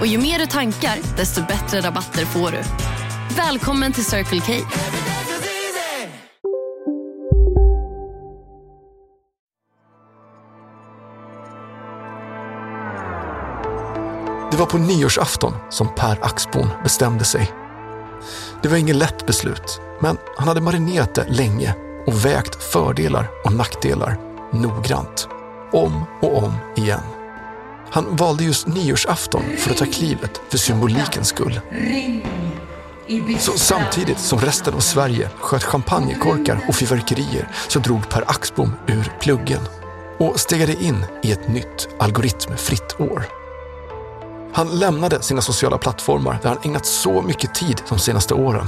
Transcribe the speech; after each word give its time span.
Och 0.00 0.06
ju 0.06 0.18
mer 0.18 0.38
du 0.38 0.46
tankar, 0.46 0.98
desto 1.16 1.46
bättre 1.46 1.80
rabatter 1.80 2.24
får 2.24 2.50
du. 2.50 2.62
Välkommen 3.36 3.92
till 3.92 4.04
Circle 4.04 4.40
K. 4.40 4.52
Det 14.50 14.56
var 14.56 14.66
på 14.66 14.78
nyårsafton 14.78 15.52
som 15.70 15.94
Per 15.94 16.24
Axbom 16.24 16.68
bestämde 16.82 17.24
sig. 17.24 17.52
Det 18.62 18.68
var 18.68 18.76
inget 18.76 18.96
lätt 18.96 19.26
beslut, 19.26 19.80
men 20.00 20.16
han 20.36 20.48
hade 20.48 20.60
marinerat 20.60 21.14
det 21.14 21.26
länge 21.28 21.74
och 22.06 22.24
vägt 22.24 22.62
fördelar 22.62 23.28
och 23.44 23.52
nackdelar 23.52 24.18
noggrant. 24.52 25.28
Om 25.72 26.04
och 26.22 26.42
om 26.44 26.52
igen. 26.76 27.15
Han 27.90 28.16
valde 28.16 28.44
just 28.44 28.66
nyårsafton 28.66 29.42
för 29.58 29.70
att 29.70 29.76
ta 29.76 29.86
klivet 29.86 30.40
för 30.48 30.58
symbolikens 30.58 31.28
skull. 31.28 31.60
Så 33.38 33.52
samtidigt 33.52 34.18
som 34.18 34.38
resten 34.38 34.74
av 34.74 34.80
Sverige 34.80 35.30
sköt 35.40 35.64
champagnekorkar 35.64 36.60
och 36.68 36.74
fyrverkerier 36.74 37.48
så 37.68 37.78
drog 37.78 38.08
Per 38.08 38.24
Axbom 38.26 38.72
ur 38.86 39.12
pluggen 39.20 39.60
och 40.18 40.40
stegade 40.40 40.82
in 40.82 41.04
i 41.22 41.32
ett 41.32 41.48
nytt 41.48 41.88
algoritmfritt 41.98 43.00
år. 43.00 43.24
Han 44.52 44.78
lämnade 44.78 45.22
sina 45.22 45.42
sociala 45.42 45.78
plattformar 45.78 46.38
där 46.42 46.48
han 46.48 46.58
ägnat 46.64 46.86
så 46.86 47.22
mycket 47.22 47.54
tid 47.54 47.82
de 47.88 47.98
senaste 47.98 48.34
åren. 48.34 48.66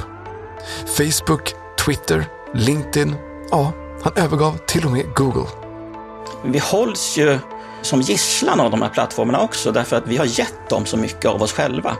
Facebook, 0.86 1.54
Twitter, 1.84 2.26
LinkedIn, 2.54 3.14
ja, 3.50 3.72
han 4.02 4.12
övergav 4.16 4.58
till 4.66 4.84
och 4.84 4.90
med 4.90 5.14
Google. 5.14 5.48
Vi 6.44 6.58
hålls 6.58 7.18
ju 7.18 7.38
som 7.82 8.00
gisslan 8.00 8.60
av 8.60 8.70
de 8.70 8.82
här 8.82 8.88
plattformarna 8.88 9.40
också 9.40 9.72
därför 9.72 9.96
att 9.96 10.06
vi 10.06 10.16
har 10.16 10.40
gett 10.40 10.68
dem 10.68 10.86
så 10.86 10.96
mycket 10.96 11.30
av 11.30 11.42
oss 11.42 11.52
själva. 11.52 11.96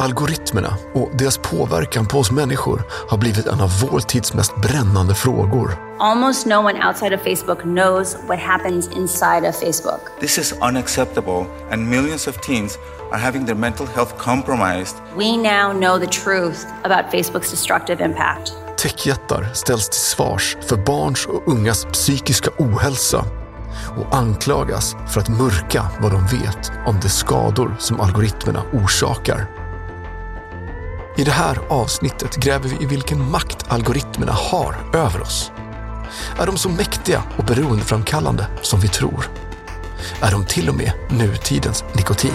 Algoritmerna 0.00 0.76
och 0.94 1.10
deras 1.14 1.38
påverkan 1.38 2.06
på 2.06 2.18
oss 2.18 2.30
människor 2.30 2.82
har 3.08 3.18
blivit 3.18 3.46
en 3.46 3.60
av 3.60 3.70
vår 3.80 4.00
tids 4.00 4.34
mest 4.34 4.56
brännande 4.56 5.14
frågor. 5.14 5.96
Almost 5.98 6.46
no 6.46 6.54
one 6.54 6.88
outside 6.88 7.12
of 7.12 7.20
Facebook 7.20 7.62
knows 7.62 8.16
what 8.26 8.38
happens 8.38 8.88
inside 8.96 9.48
of 9.48 9.54
Facebook. 9.54 10.00
This 10.20 10.38
is 10.38 10.54
unacceptable, 10.68 11.46
and 11.70 11.90
millions 11.90 12.28
of 12.28 12.40
teens 12.40 12.78
are 13.12 13.20
having 13.20 13.46
their 13.46 13.56
mental 13.56 13.86
health 13.86 14.16
compromised. 14.18 14.96
We 15.16 15.36
now 15.36 15.72
know 15.72 15.98
the 15.98 16.06
truth 16.06 16.66
about 16.82 17.12
Facebook's 17.12 17.50
destructive 17.50 18.04
impact. 18.04 18.52
Techjättar 18.76 19.50
ställs 19.54 19.88
till 19.88 20.00
svars 20.00 20.56
för 20.66 20.76
barns 20.76 21.26
och 21.26 21.48
ungas 21.48 21.84
psykiska 21.84 22.50
ohälsa 22.58 23.24
och 23.96 24.16
anklagas 24.16 24.96
för 25.08 25.20
att 25.20 25.28
mörka 25.28 25.86
vad 26.00 26.12
de 26.12 26.26
vet 26.26 26.72
om 26.86 27.00
de 27.02 27.08
skador 27.08 27.76
som 27.78 28.00
algoritmerna 28.00 28.62
orsakar. 28.72 29.46
I 31.16 31.24
det 31.24 31.30
här 31.30 31.58
avsnittet 31.68 32.36
gräver 32.36 32.68
vi 32.68 32.84
i 32.84 32.86
vilken 32.86 33.30
makt 33.30 33.66
algoritmerna 33.68 34.32
har 34.32 34.76
över 34.94 35.20
oss. 35.20 35.52
Är 36.38 36.46
de 36.46 36.56
så 36.56 36.68
mäktiga 36.68 37.22
och 37.36 37.44
beroendeframkallande 37.44 38.46
som 38.62 38.80
vi 38.80 38.88
tror? 38.88 39.30
Är 40.20 40.30
de 40.30 40.44
till 40.44 40.68
och 40.68 40.74
med 40.74 40.92
nutidens 41.10 41.84
nikotin? 41.92 42.32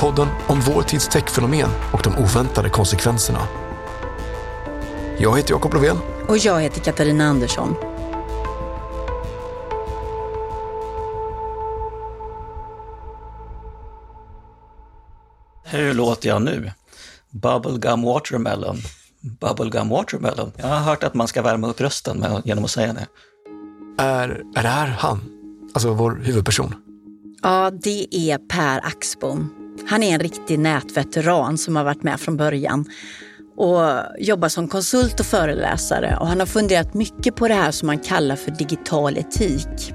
Podden 0.00 0.28
om 0.46 0.60
vår 0.60 0.82
tids 0.82 1.08
techfenomen 1.08 1.70
och 1.92 2.00
de 2.04 2.18
oväntade 2.18 2.70
konsekvenserna. 2.70 3.48
Jag 5.18 5.36
heter 5.36 5.50
Jakob 5.50 5.74
Lovén. 5.74 5.98
Och 6.28 6.38
jag 6.38 6.60
heter 6.60 6.80
Katarina 6.80 7.24
Andersson. 7.24 7.74
Hur 15.64 15.94
låter 15.94 16.28
jag 16.28 16.42
nu? 16.42 16.72
Bubblegum 17.30 18.02
watermelon. 18.02 18.76
Bubblegum 19.20 19.88
watermelon. 19.88 20.52
Jag 20.56 20.66
har 20.66 20.80
hört 20.80 21.04
att 21.04 21.14
man 21.14 21.28
ska 21.28 21.42
värma 21.42 21.68
upp 21.68 21.80
rösten 21.80 22.18
med, 22.18 22.42
genom 22.44 22.64
att 22.64 22.70
säga 22.70 22.92
det. 22.92 23.06
Är, 24.02 24.42
är 24.56 24.62
det 24.62 24.68
här 24.68 24.86
han? 24.86 25.20
Alltså 25.74 25.92
vår 25.92 26.20
huvudperson? 26.24 26.74
Ja, 27.42 27.70
det 27.70 28.16
är 28.16 28.38
Per 28.38 28.86
Axbom. 28.86 29.57
Han 29.86 30.02
är 30.02 30.14
en 30.14 30.20
riktig 30.20 30.58
nätveteran 30.58 31.58
som 31.58 31.76
har 31.76 31.84
varit 31.84 32.02
med 32.02 32.20
från 32.20 32.36
början 32.36 32.84
och 33.56 33.80
jobbar 34.18 34.48
som 34.48 34.68
konsult 34.68 35.20
och 35.20 35.26
föreläsare. 35.26 36.16
Och 36.20 36.26
han 36.26 36.40
har 36.40 36.46
funderat 36.46 36.94
mycket 36.94 37.36
på 37.36 37.48
det 37.48 37.54
här 37.54 37.70
som 37.70 37.86
man 37.86 37.98
kallar 37.98 38.36
för 38.36 38.50
digital 38.50 39.16
etik. 39.16 39.94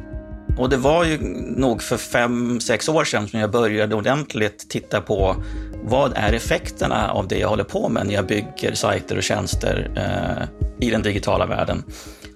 Och 0.58 0.70
det 0.70 0.78
var 0.78 1.06
ju 1.06 1.18
nog 1.58 1.82
för 1.82 1.98
fem, 1.98 2.60
sex 2.60 2.90
år 2.90 3.04
sedan 3.04 3.28
som 3.28 3.40
jag 3.40 3.52
började 3.52 3.96
ordentligt 3.96 4.70
titta 4.70 5.02
på 5.02 5.36
vad 5.84 6.14
är 6.16 6.34
effekterna 6.34 7.12
av 7.12 7.28
det 7.28 7.38
jag 7.38 7.50
håller 7.50 7.64
på 7.64 7.90
med 7.90 8.08
när 8.08 8.14
jag 8.14 8.28
bygger 8.28 8.74
sajter 8.74 9.18
och 9.18 9.24
tjänster 9.24 9.92
eh, 9.96 10.88
i 10.88 10.92
den 10.92 11.02
digitala 11.02 11.46
världen. 11.46 11.84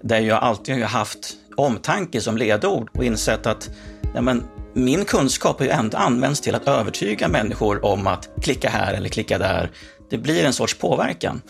Där 0.02 0.20
jag 0.20 0.38
alltid 0.44 0.76
har 0.76 0.82
haft 0.82 1.34
omtanke 1.56 2.22
som 2.22 2.38
ledord 2.38 2.90
och 2.94 3.04
insett 3.04 3.46
att 3.46 3.70
ja, 4.16 4.22
men, 4.22 4.44
min 4.78 5.06
kunskap 5.06 5.60
har 5.60 5.66
ju 5.66 5.72
ändå 5.72 5.98
använts 5.98 6.42
till 6.42 6.56
att 6.56 6.68
övertyga 6.68 7.28
människor 7.28 7.86
om 7.86 8.08
att 8.08 8.30
klicka 8.42 8.70
här 8.70 8.94
eller 8.94 9.10
klicka 9.10 9.38
där. 9.38 9.72
Det 10.10 10.18
blir 10.18 10.46
en 10.46 10.54
sorts 10.54 10.74
påverkan. 10.74 11.42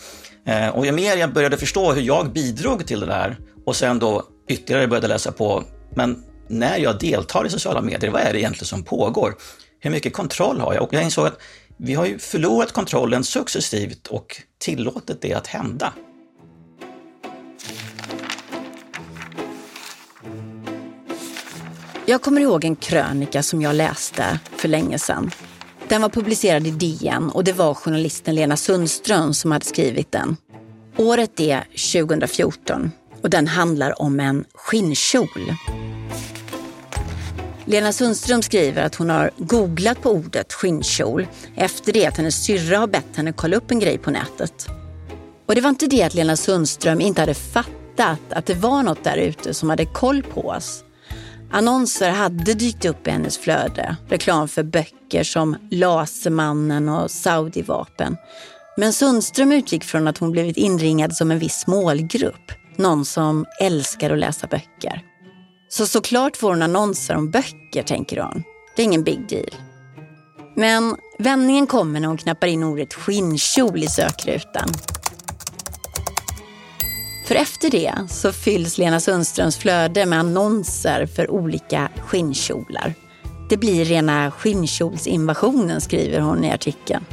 Eh, 0.46 0.68
och 0.68 0.86
ju 0.86 0.92
mer 0.92 1.16
jag 1.16 1.32
började 1.32 1.56
förstå 1.56 1.92
hur 1.92 2.02
jag 2.02 2.32
bidrog 2.32 2.86
till 2.86 3.00
det 3.00 3.06
där 3.06 3.38
och 3.66 3.76
sen 3.76 3.98
då 3.98 4.24
ytterligare 4.48 4.86
började 4.86 5.08
läsa 5.08 5.32
på, 5.32 5.64
men 5.94 6.24
när 6.48 6.78
jag 6.78 6.98
deltar 6.98 7.46
i 7.46 7.50
sociala 7.50 7.80
medier, 7.80 8.10
vad 8.10 8.22
är 8.22 8.32
det 8.32 8.40
egentligen 8.40 8.66
som 8.66 8.82
pågår? 8.82 9.34
Hur 9.80 9.90
mycket 9.90 10.12
kontroll 10.12 10.60
har 10.60 10.74
jag? 10.74 10.82
Och 10.82 10.94
jag 10.94 11.02
insåg 11.02 11.26
att 11.26 11.38
vi 11.76 11.94
har 11.94 12.06
ju 12.06 12.18
förlorat 12.18 12.72
kontrollen 12.72 13.24
successivt 13.24 14.06
och 14.06 14.36
tillåtit 14.58 15.22
det 15.22 15.34
att 15.34 15.46
hända. 15.46 15.92
Jag 22.08 22.22
kommer 22.22 22.40
ihåg 22.40 22.64
en 22.64 22.76
krönika 22.76 23.42
som 23.42 23.62
jag 23.62 23.74
läste 23.74 24.40
för 24.56 24.68
länge 24.68 24.98
sedan. 24.98 25.30
Den 25.88 26.02
var 26.02 26.08
publicerad 26.08 26.66
i 26.66 26.70
DN 26.70 27.30
och 27.30 27.44
det 27.44 27.52
var 27.52 27.74
journalisten 27.74 28.34
Lena 28.34 28.56
Sundström 28.56 29.34
som 29.34 29.52
hade 29.52 29.64
skrivit 29.64 30.12
den. 30.12 30.36
Året 30.96 31.40
är 31.40 31.60
2014 31.92 32.90
och 33.22 33.30
den 33.30 33.46
handlar 33.46 34.02
om 34.02 34.20
en 34.20 34.44
skinnkjol. 34.54 35.54
Lena 37.64 37.92
Sundström 37.92 38.42
skriver 38.42 38.82
att 38.82 38.94
hon 38.94 39.10
har 39.10 39.30
googlat 39.36 40.02
på 40.02 40.10
ordet 40.10 40.52
skinnkjol 40.52 41.26
efter 41.56 41.92
det 41.92 42.06
att 42.06 42.16
hennes 42.16 42.44
syrra 42.44 42.78
har 42.78 42.86
bett 42.86 43.16
henne 43.16 43.32
kolla 43.32 43.56
upp 43.56 43.70
en 43.70 43.78
grej 43.78 43.98
på 43.98 44.10
nätet. 44.10 44.66
Och 45.46 45.54
det 45.54 45.60
var 45.60 45.70
inte 45.70 45.86
det 45.86 46.02
att 46.02 46.14
Lena 46.14 46.36
Sundström 46.36 47.00
inte 47.00 47.22
hade 47.22 47.34
fattat 47.34 48.20
att 48.30 48.46
det 48.46 48.54
var 48.54 48.82
något 48.82 49.04
där 49.04 49.16
ute 49.16 49.54
som 49.54 49.70
hade 49.70 49.86
koll 49.86 50.22
på 50.22 50.40
oss. 50.40 50.84
Annonser 51.50 52.10
hade 52.10 52.54
dykt 52.54 52.84
upp 52.84 53.06
i 53.06 53.10
hennes 53.10 53.38
flöde. 53.38 53.96
Reklam 54.08 54.48
för 54.48 54.62
böcker 54.62 55.24
som 55.24 55.56
Lasermannen 55.70 56.88
och 56.88 57.10
Saudivapen. 57.10 58.16
Men 58.76 58.92
Sundström 58.92 59.52
utgick 59.52 59.84
från 59.84 60.08
att 60.08 60.18
hon 60.18 60.32
blivit 60.32 60.56
inringad 60.56 61.16
som 61.16 61.30
en 61.30 61.38
viss 61.38 61.66
målgrupp. 61.66 62.52
Någon 62.76 63.04
som 63.04 63.46
älskar 63.60 64.10
att 64.10 64.18
läsa 64.18 64.46
böcker. 64.46 65.02
Så 65.68 65.86
såklart 65.86 66.36
får 66.36 66.50
hon 66.50 66.62
annonser 66.62 67.14
om 67.16 67.30
böcker, 67.30 67.82
tänker 67.82 68.20
hon. 68.20 68.42
Det 68.76 68.82
är 68.82 68.84
ingen 68.84 69.04
big 69.04 69.28
deal. 69.28 69.54
Men 70.56 70.96
vändningen 71.18 71.66
kommer 71.66 72.00
när 72.00 72.08
hon 72.08 72.16
knappar 72.16 72.46
in 72.46 72.62
ordet 72.62 72.94
skinnkjol 72.94 73.84
i 73.84 73.86
sökrutan. 73.86 74.68
För 77.28 77.34
efter 77.34 77.70
det 77.70 77.94
så 78.08 78.32
fylls 78.32 78.78
Lena 78.78 79.00
Sundströms 79.00 79.56
flöde 79.56 80.06
med 80.06 80.18
annonser 80.18 81.06
för 81.06 81.30
olika 81.30 81.88
skinnkjolar. 82.00 82.94
Det 83.48 83.56
blir 83.56 83.84
rena 83.84 84.30
skinnkjolsinvasionen 84.30 85.80
skriver 85.80 86.20
hon 86.20 86.44
i 86.44 86.52
artikeln. 86.52 87.04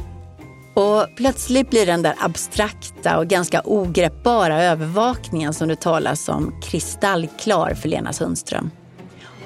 Och 0.74 1.06
plötsligt 1.16 1.70
blir 1.70 1.86
den 1.86 2.02
där 2.02 2.14
abstrakta 2.18 3.18
och 3.18 3.26
ganska 3.26 3.62
ogreppbara 3.64 4.62
övervakningen 4.62 5.54
som 5.54 5.68
det 5.68 5.80
talas 5.80 6.28
om 6.28 6.60
kristallklar 6.62 7.74
för 7.74 7.88
Lena 7.88 8.12
Sundström. 8.12 8.70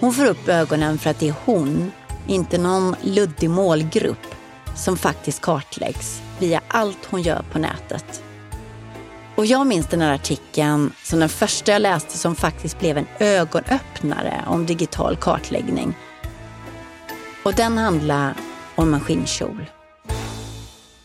Hon 0.00 0.12
får 0.12 0.26
upp 0.26 0.49
ögonen 0.49 0.99
för 0.99 1.11
att 1.11 1.20
det 1.20 1.28
är 1.28 1.34
hon, 1.44 1.93
inte 2.26 2.58
någon 2.58 2.96
luddig 3.02 3.50
målgrupp, 3.50 4.34
som 4.76 4.96
faktiskt 4.96 5.40
kartläggs 5.40 6.22
via 6.38 6.61
allt 6.69 7.06
hon 7.11 7.22
gör 7.22 7.44
på 7.52 7.58
nätet. 7.58 8.22
Och 9.40 9.46
jag 9.46 9.66
minns 9.66 9.87
den 9.87 10.00
här 10.00 10.14
artikeln 10.14 10.92
som 11.02 11.20
den 11.20 11.28
första 11.28 11.72
jag 11.72 11.82
läste 11.82 12.19
som 12.19 12.37
faktiskt 12.37 12.78
blev 12.78 12.98
en 12.98 13.06
ögonöppnare 13.19 14.44
om 14.46 14.66
digital 14.66 15.16
kartläggning. 15.16 15.96
Och 17.42 17.54
den 17.54 17.78
handlar 17.78 18.34
om 18.75 18.94
en 18.94 19.00
skinnkjol. 19.00 19.70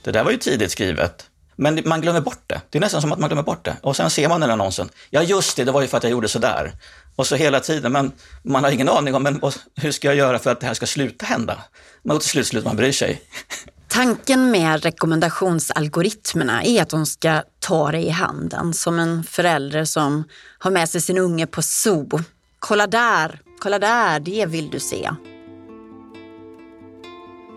Det 0.04 0.12
där 0.12 0.24
var 0.24 0.32
ju 0.32 0.38
tidigt 0.38 0.72
skrivet. 0.72 1.30
Men 1.56 1.82
man 1.86 2.02
glömmer 2.02 2.22
bort 2.22 2.44
det. 2.48 2.62
Det 2.70 2.78
är 2.78 2.80
nästan 2.80 3.02
som 3.02 3.12
att 3.12 3.20
man 3.20 3.30
glömmer 3.30 3.44
bort 3.44 3.66
det. 3.66 3.78
Och 3.82 3.96
sen 3.96 4.10
ser 4.10 4.30
man 4.30 4.42
den 4.42 4.52
annonsen. 4.52 4.90
Ja, 5.10 5.24
just 5.24 5.58
det, 5.58 5.64
det 5.64 5.72
var 5.72 5.82
ju 5.82 5.88
för 5.88 5.98
att 5.98 6.04
jag 6.04 6.12
gjorde 6.12 6.28
sådär. 6.28 6.72
Och 7.16 7.28
så 7.28 7.36
hela 7.36 7.60
tiden, 7.60 7.92
men 7.92 8.12
man 8.44 8.64
har 8.64 8.72
ingen 8.72 8.90
aning 8.90 9.16
om 9.16 9.24
men, 9.24 9.42
hur 9.76 9.92
ska 9.92 10.08
jag 10.08 10.16
göra 10.16 10.40
för 10.40 10.52
att 10.52 10.60
det 10.60 10.68
här 10.68 10.74
ska 10.74 10.86
sluta 10.86 11.26
hända. 11.26 11.64
Men 12.04 12.20
till 12.20 12.30
slut 12.30 12.48
slutar 12.48 12.70
man 12.70 12.76
bry 12.76 12.94
sig. 12.94 13.22
Tanken 13.96 14.52
med 14.52 14.84
rekommendationsalgoritmerna 14.84 16.64
är 16.64 16.82
att 16.82 16.90
de 16.90 17.06
ska 17.06 17.42
ta 17.60 17.92
dig 17.92 18.06
i 18.06 18.10
handen 18.10 18.74
som 18.74 19.00
en 19.00 19.24
förälder 19.24 19.86
som 19.86 20.24
har 20.60 20.72
med 20.72 20.90
sig 20.90 21.02
sin 21.02 21.18
unge 21.18 21.48
på 21.48 21.62
zoo. 21.62 22.20
Kolla 22.60 22.88
där, 22.88 23.42
kolla 23.60 23.80
där, 23.80 24.20
det 24.20 24.46
vill 24.46 24.70
du 24.70 24.80
se. 24.80 25.10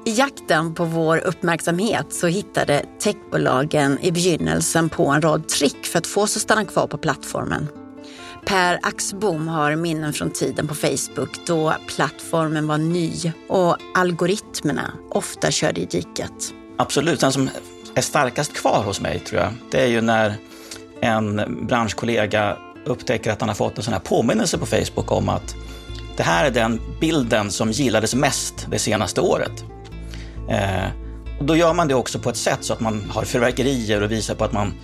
I 0.06 0.12
jakten 0.12 0.74
på 0.74 0.84
vår 0.84 1.18
uppmärksamhet 1.18 2.06
så 2.10 2.26
hittade 2.26 2.84
techbolagen 3.00 3.98
i 4.02 4.12
begynnelsen 4.12 4.88
på 4.88 5.06
en 5.06 5.22
rad 5.22 5.48
trick 5.48 5.86
för 5.86 5.98
att 5.98 6.06
få 6.06 6.22
oss 6.22 6.36
att 6.36 6.42
stanna 6.42 6.64
kvar 6.64 6.86
på 6.86 6.98
plattformen. 6.98 7.68
Per 8.46 8.78
Axbom 8.82 9.48
har 9.48 9.76
minnen 9.76 10.12
från 10.12 10.30
tiden 10.30 10.68
på 10.68 10.74
Facebook 10.74 11.46
då 11.46 11.74
plattformen 11.96 12.66
var 12.66 12.78
ny 12.78 13.12
och 13.48 13.76
algoritmerna 13.94 14.92
ofta 15.10 15.50
körde 15.50 15.80
i 15.80 15.84
diket. 15.84 16.54
Absolut, 16.78 17.20
den 17.20 17.32
som 17.32 17.50
är 17.94 18.00
starkast 18.00 18.52
kvar 18.52 18.82
hos 18.84 19.00
mig 19.00 19.18
tror 19.18 19.40
jag, 19.40 19.52
det 19.70 19.80
är 19.80 19.86
ju 19.86 20.00
när 20.00 20.36
en 21.00 21.66
branschkollega 21.66 22.56
upptäcker 22.84 23.32
att 23.32 23.40
han 23.40 23.48
har 23.48 23.56
fått 23.56 23.78
en 23.78 23.84
sån 23.84 23.92
här 23.92 24.00
påminnelse 24.00 24.58
på 24.58 24.66
Facebook 24.66 25.12
om 25.12 25.28
att 25.28 25.54
det 26.16 26.22
här 26.22 26.46
är 26.46 26.50
den 26.50 26.80
bilden 27.00 27.50
som 27.50 27.70
gillades 27.70 28.14
mest 28.14 28.66
det 28.70 28.78
senaste 28.78 29.20
året. 29.20 29.64
Eh, 30.50 30.88
och 31.38 31.44
då 31.44 31.56
gör 31.56 31.74
man 31.74 31.88
det 31.88 31.94
också 31.94 32.18
på 32.18 32.30
ett 32.30 32.36
sätt 32.36 32.58
så 32.60 32.72
att 32.72 32.80
man 32.80 33.10
har 33.10 33.24
fyrverkerier 33.24 34.02
och 34.02 34.10
visar 34.10 34.34
på 34.34 34.44
att 34.44 34.52
man 34.52 34.74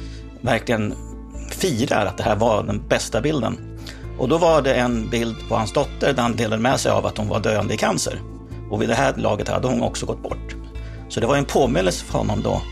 verkligen 0.40 0.94
firar 1.54 2.06
att 2.06 2.16
det 2.16 2.22
här 2.22 2.36
var 2.36 2.62
den 2.62 2.88
bästa 2.88 3.20
bilden. 3.20 3.78
Och 4.18 4.28
då 4.28 4.38
var 4.38 4.62
det 4.62 4.74
en 4.74 5.10
bild 5.10 5.36
på 5.48 5.56
hans 5.56 5.72
dotter 5.72 6.12
där 6.12 6.22
han 6.22 6.36
delade 6.36 6.62
med 6.62 6.80
sig 6.80 6.92
av 6.92 7.06
att 7.06 7.18
hon 7.18 7.28
var 7.28 7.40
döende 7.40 7.74
i 7.74 7.76
cancer. 7.76 8.20
Och 8.70 8.82
vid 8.82 8.88
det 8.88 8.94
här 8.94 9.14
laget 9.16 9.48
hade 9.48 9.68
hon 9.68 9.82
också 9.82 10.06
gått 10.06 10.22
bort. 10.22 10.56
Så 11.08 11.20
det 11.20 11.26
var 11.26 11.36
en 11.36 11.44
påminnelse 11.44 12.04
för 12.04 12.18
honom 12.18 12.42
då 12.42 12.62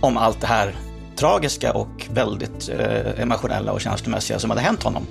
om 0.00 0.16
allt 0.16 0.40
det 0.40 0.46
här 0.46 0.74
tragiska 1.16 1.72
och 1.72 2.06
väldigt 2.10 2.68
eh, 2.68 3.20
emotionella 3.20 3.72
och 3.72 3.80
känslomässiga 3.80 4.38
som 4.38 4.50
hade 4.50 4.62
hänt 4.62 4.82
honom. 4.82 5.06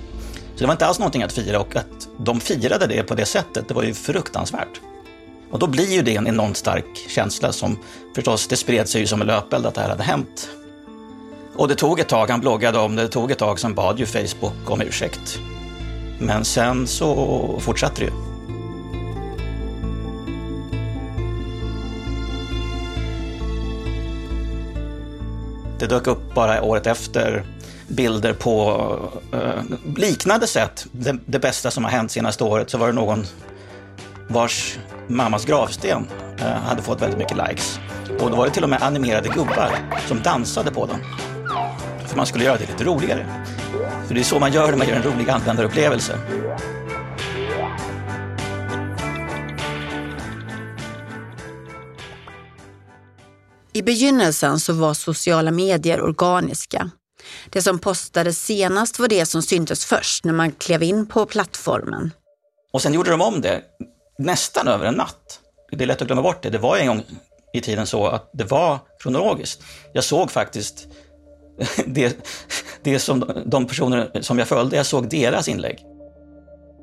Så 0.54 0.60
det 0.60 0.66
var 0.66 0.72
inte 0.72 0.86
alls 0.86 0.98
någonting 0.98 1.22
att 1.22 1.32
fira 1.32 1.60
och 1.60 1.76
att 1.76 2.08
de 2.18 2.40
firade 2.40 2.86
det 2.86 3.02
på 3.02 3.14
det 3.14 3.24
sättet, 3.24 3.68
det 3.68 3.74
var 3.74 3.82
ju 3.82 3.94
fruktansvärt. 3.94 4.80
Och 5.50 5.58
då 5.58 5.66
blir 5.66 5.92
ju 5.92 6.02
det 6.02 6.16
en 6.16 6.26
enormt 6.26 6.56
stark 6.56 6.96
känsla 7.08 7.52
som 7.52 7.78
förstås, 8.14 8.48
det 8.48 8.56
spred 8.56 8.88
sig 8.88 9.00
ju 9.00 9.06
som 9.06 9.20
en 9.20 9.26
löpeld 9.26 9.66
att 9.66 9.74
det 9.74 9.80
här 9.80 9.88
hade 9.88 10.02
hänt. 10.02 10.48
Och 11.58 11.68
det 11.68 11.74
tog 11.74 12.00
ett 12.00 12.08
tag, 12.08 12.30
han 12.30 12.40
bloggade 12.40 12.78
om 12.78 12.96
det, 12.96 13.02
det 13.02 13.08
tog 13.08 13.30
ett 13.30 13.38
tag, 13.38 13.60
sen 13.60 13.74
bad 13.74 13.98
ju 13.98 14.06
Facebook 14.06 14.70
om 14.70 14.80
ursäkt. 14.80 15.38
Men 16.18 16.44
sen 16.44 16.86
så 16.86 17.60
fortsatte 17.60 18.00
det 18.00 18.04
ju. 18.04 18.12
Det 25.78 25.86
dök 25.86 26.06
upp 26.06 26.34
bara 26.34 26.62
året 26.62 26.86
efter 26.86 27.44
bilder 27.88 28.32
på 28.32 28.80
eh, 29.32 29.96
liknande 29.96 30.46
sätt. 30.46 30.86
Det, 30.92 31.16
det, 31.26 31.38
bästa 31.38 31.70
som 31.70 31.84
har 31.84 31.90
hänt 31.90 32.10
senaste 32.10 32.44
året 32.44 32.70
så 32.70 32.78
var 32.78 32.86
det 32.86 32.92
någon 32.92 33.26
vars 34.28 34.78
mammas 35.08 35.44
gravsten 35.44 36.06
eh, 36.38 36.46
hade 36.46 36.82
fått 36.82 37.02
väldigt 37.02 37.18
mycket 37.18 37.36
likes. 37.36 37.78
Och 38.20 38.30
då 38.30 38.36
var 38.36 38.46
det 38.46 38.52
till 38.52 38.62
och 38.62 38.70
med 38.70 38.82
animerade 38.82 39.28
gubbar 39.28 39.70
som 40.08 40.22
dansade 40.22 40.70
på 40.70 40.86
den. 40.86 41.00
För 42.16 42.18
man 42.18 42.26
skulle 42.26 42.44
göra 42.44 42.58
det 42.58 42.66
lite 42.66 42.84
roligare. 42.84 43.44
För 44.06 44.14
det 44.14 44.20
är 44.20 44.24
så 44.24 44.38
man 44.38 44.52
gör 44.52 44.72
det, 44.72 44.78
man 44.78 44.88
gör 44.88 44.96
en 44.96 45.02
rolig 45.02 45.30
användarupplevelse. 45.30 46.18
I 53.72 53.82
begynnelsen 53.82 54.60
så 54.60 54.72
var 54.72 54.94
sociala 54.94 55.50
medier 55.50 56.00
organiska. 56.00 56.90
Det 57.50 57.62
som 57.62 57.78
postades 57.78 58.42
senast 58.42 58.98
var 58.98 59.08
det 59.08 59.26
som 59.26 59.42
syntes 59.42 59.84
först 59.84 60.24
när 60.24 60.32
man 60.32 60.52
klev 60.52 60.82
in 60.82 61.06
på 61.06 61.26
plattformen. 61.26 62.12
Och 62.72 62.82
sen 62.82 62.94
gjorde 62.94 63.10
de 63.10 63.20
om 63.20 63.40
det 63.40 63.62
nästan 64.18 64.68
över 64.68 64.86
en 64.86 64.94
natt. 64.94 65.40
Det 65.70 65.84
är 65.84 65.86
lätt 65.86 66.02
att 66.02 66.06
glömma 66.06 66.22
bort 66.22 66.42
det. 66.42 66.50
Det 66.50 66.58
var 66.58 66.76
en 66.76 66.86
gång 66.86 67.02
i 67.52 67.60
tiden 67.60 67.86
så 67.86 68.06
att 68.06 68.30
det 68.32 68.44
var 68.44 68.78
kronologiskt. 69.02 69.62
Jag 69.92 70.04
såg 70.04 70.30
faktiskt 70.30 70.88
det, 71.86 72.26
det 72.82 72.98
som 72.98 73.42
de 73.46 73.66
personer 73.66 74.10
som 74.20 74.38
jag 74.38 74.48
följde, 74.48 74.76
jag 74.76 74.86
såg 74.86 75.08
deras 75.08 75.48
inlägg. 75.48 75.84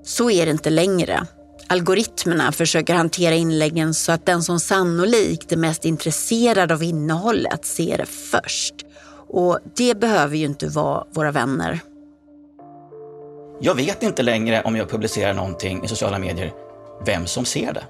Så 0.03 0.29
är 0.29 0.45
det 0.45 0.51
inte 0.51 0.69
längre. 0.69 1.27
Algoritmerna 1.67 2.51
försöker 2.51 2.95
hantera 2.95 3.35
inläggen 3.35 3.93
så 3.93 4.11
att 4.11 4.25
den 4.25 4.43
som 4.43 4.59
sannolikt 4.59 5.51
är 5.51 5.57
mest 5.57 5.85
intresserad 5.85 6.71
av 6.71 6.83
innehållet 6.83 7.65
ser 7.65 7.97
det 7.97 8.05
först. 8.05 8.75
Och 9.29 9.59
det 9.75 9.99
behöver 9.99 10.37
ju 10.37 10.45
inte 10.45 10.67
vara 10.67 11.05
våra 11.11 11.31
vänner. 11.31 11.79
Jag 13.61 13.75
vet 13.75 14.03
inte 14.03 14.23
längre 14.23 14.61
om 14.61 14.75
jag 14.75 14.89
publicerar 14.89 15.33
någonting 15.33 15.83
i 15.83 15.87
sociala 15.87 16.19
medier, 16.19 16.53
vem 17.05 17.25
som 17.25 17.45
ser 17.45 17.73
det. 17.73 17.83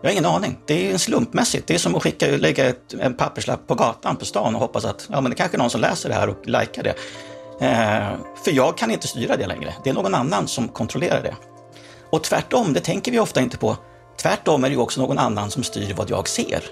Jag 0.00 0.08
har 0.08 0.12
ingen 0.12 0.26
aning. 0.26 0.58
Det 0.66 0.92
är 0.92 0.98
slumpmässigt. 0.98 1.66
Det 1.66 1.74
är 1.74 1.78
som 1.78 1.94
att 1.94 2.02
skicka, 2.02 2.26
lägga 2.26 2.68
ett, 2.68 2.94
en 3.00 3.14
papperslapp 3.14 3.66
på 3.66 3.74
gatan 3.74 4.16
på 4.16 4.24
stan 4.24 4.54
och 4.54 4.60
hoppas 4.60 4.84
att 4.84 5.08
ja, 5.12 5.20
men 5.20 5.30
det 5.30 5.36
kanske 5.36 5.56
är 5.56 5.58
någon 5.58 5.70
som 5.70 5.80
läser 5.80 6.08
det 6.08 6.14
här 6.14 6.28
och 6.28 6.46
likar 6.46 6.82
det. 6.82 6.94
Eh, 7.60 8.16
för 8.44 8.50
jag 8.52 8.78
kan 8.78 8.90
inte 8.90 9.08
styra 9.08 9.36
det 9.36 9.46
längre. 9.46 9.74
Det 9.84 9.90
är 9.90 9.94
någon 9.94 10.14
annan 10.14 10.48
som 10.48 10.68
kontrollerar 10.68 11.22
det. 11.22 11.34
Och 12.10 12.24
tvärtom, 12.24 12.72
det 12.72 12.80
tänker 12.80 13.12
vi 13.12 13.18
ofta 13.18 13.40
inte 13.40 13.56
på. 13.56 13.76
Tvärtom 14.22 14.64
är 14.64 14.68
det 14.68 14.74
ju 14.74 14.80
också 14.80 15.00
någon 15.00 15.18
annan 15.18 15.50
som 15.50 15.62
styr 15.62 15.94
vad 15.94 16.10
jag 16.10 16.28
ser. 16.28 16.62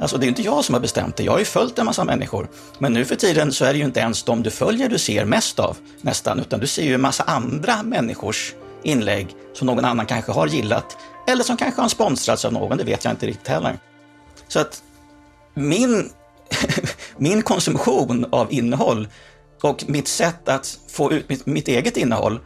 Alltså 0.00 0.18
det 0.18 0.26
är 0.26 0.28
inte 0.28 0.42
jag 0.42 0.64
som 0.64 0.74
har 0.74 0.80
bestämt 0.80 1.16
det, 1.16 1.24
jag 1.24 1.32
har 1.32 1.38
ju 1.38 1.44
följt 1.44 1.78
en 1.78 1.86
massa 1.86 2.04
människor. 2.04 2.48
Men 2.78 2.92
nu 2.92 3.04
för 3.04 3.16
tiden 3.16 3.52
så 3.52 3.64
är 3.64 3.72
det 3.72 3.78
ju 3.78 3.84
inte 3.84 4.00
ens 4.00 4.22
de 4.22 4.42
du 4.42 4.50
följer 4.50 4.88
du 4.88 4.98
ser 4.98 5.24
mest 5.24 5.58
av, 5.58 5.76
nästan, 6.00 6.40
utan 6.40 6.60
du 6.60 6.66
ser 6.66 6.82
ju 6.82 6.94
en 6.94 7.00
massa 7.00 7.22
andra 7.22 7.82
människors 7.82 8.54
inlägg 8.82 9.28
som 9.54 9.66
någon 9.66 9.84
annan 9.84 10.06
kanske 10.06 10.32
har 10.32 10.46
gillat, 10.46 10.96
eller 11.26 11.44
som 11.44 11.56
kanske 11.56 11.80
har 11.80 11.88
sponsrats 11.88 12.44
av 12.44 12.52
någon, 12.52 12.78
det 12.78 12.84
vet 12.84 13.04
jag 13.04 13.12
inte 13.12 13.26
riktigt 13.26 13.48
heller. 13.48 13.78
Så 14.48 14.60
att 14.60 14.82
min, 15.54 16.10
min 17.16 17.42
konsumtion 17.42 18.26
av 18.32 18.52
innehåll 18.52 19.08
och 19.62 19.84
mitt 19.88 20.08
sätt 20.08 20.48
att 20.48 20.78
få 20.88 21.12
ut 21.12 21.28
mitt, 21.28 21.46
mitt 21.46 21.68
eget 21.68 21.96
innehåll 21.96 22.40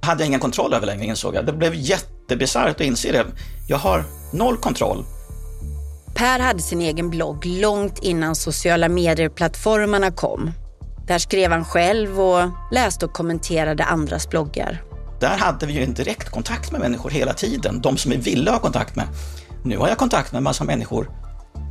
hade 0.00 0.22
jag 0.22 0.26
ingen 0.26 0.40
kontroll 0.40 0.74
över 0.74 0.86
längre 0.86 1.04
insåg 1.04 1.34
jag. 1.34 1.46
Det 1.46 1.52
blev 1.52 1.74
jättebisarrt 1.74 2.70
att 2.70 2.80
inse 2.80 3.12
det. 3.12 3.26
Jag 3.68 3.78
har 3.78 4.04
noll 4.32 4.56
kontroll. 4.56 5.04
Per 6.14 6.38
hade 6.38 6.62
sin 6.62 6.80
egen 6.80 7.10
blogg 7.10 7.46
långt 7.46 7.98
innan 8.02 8.34
sociala 8.34 8.88
medier-plattformarna 8.88 10.10
kom. 10.10 10.50
Där 11.06 11.18
skrev 11.18 11.50
han 11.50 11.64
själv 11.64 12.20
och 12.20 12.50
läste 12.72 13.04
och 13.04 13.12
kommenterade 13.12 13.84
andras 13.84 14.28
bloggar. 14.28 14.82
Där 15.20 15.36
hade 15.36 15.66
vi 15.66 15.72
ju 15.72 15.84
en 15.84 15.94
direkt 15.94 16.28
kontakt 16.28 16.72
med 16.72 16.80
människor 16.80 17.10
hela 17.10 17.32
tiden, 17.32 17.80
de 17.80 17.96
som 17.96 18.10
vi 18.10 18.16
ville 18.16 18.50
ha 18.50 18.58
kontakt 18.58 18.96
med. 18.96 19.08
Nu 19.64 19.78
har 19.78 19.88
jag 19.88 19.98
kontakt 19.98 20.32
med 20.32 20.38
en 20.38 20.44
massa 20.44 20.64
människor 20.64 21.10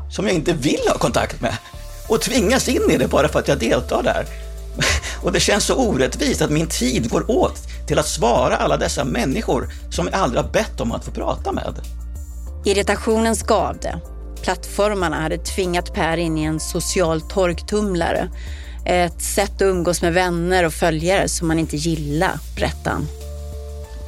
som 0.10 0.26
jag 0.26 0.36
inte 0.36 0.54
vill 0.54 0.88
ha 0.88 0.98
kontakt 0.98 1.42
med 1.42 1.58
och 2.08 2.22
tvingas 2.22 2.70
in 2.70 2.92
i 2.92 2.98
det 2.98 3.08
bara 3.08 3.28
för 3.28 3.40
att 3.40 3.48
jag 3.48 3.60
deltar 3.60 4.04
där. 4.04 4.26
Och 5.24 5.32
det 5.32 5.40
känns 5.40 5.64
så 5.64 5.76
orättvist 5.76 6.42
att 6.42 6.50
min 6.50 6.68
tid 6.68 7.10
går 7.10 7.32
åt 7.32 7.58
till 7.88 8.00
att 8.00 8.08
svara 8.08 8.58
alla 8.58 8.78
dessa 8.78 9.04
människor 9.04 9.70
som 9.90 10.08
jag 10.12 10.16
aldrig 10.22 10.44
har 10.44 10.52
bett 10.52 10.82
om 10.82 10.92
att 10.92 11.06
få 11.06 11.12
prata 11.12 11.52
med. 11.52 11.74
Irritationen 12.66 13.36
skavde. 13.36 14.00
Plattformarna 14.44 15.22
hade 15.22 15.38
tvingat 15.38 15.94
Per 15.94 16.18
in 16.18 16.38
i 16.38 16.44
en 16.44 16.60
social 16.60 17.22
torktumlare. 17.22 18.30
Ett 18.86 19.22
sätt 19.22 19.56
att 19.56 19.62
umgås 19.62 20.02
med 20.02 20.14
vänner 20.14 20.66
och 20.66 20.74
följare 20.74 21.30
som 21.30 21.48
man 21.48 21.60
inte 21.60 21.78
gillar, 21.78 22.40
berättar 22.56 22.92
han. 22.92 23.08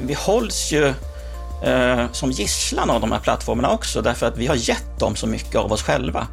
Vi 0.05 0.13
hålls 0.13 0.71
ju 0.71 0.93
eh, 1.63 2.11
som 2.11 2.31
gisslan 2.31 2.89
av 2.89 3.01
de 3.01 3.11
här 3.11 3.19
plattformarna 3.19 3.69
också, 3.69 4.01
därför 4.01 4.25
att 4.25 4.37
vi 4.37 4.47
har 4.47 4.55
gett 4.55 4.99
dem 4.99 5.15
så 5.15 5.27
mycket 5.27 5.55
av 5.55 5.71
oss 5.71 5.83
själva. 5.83 6.27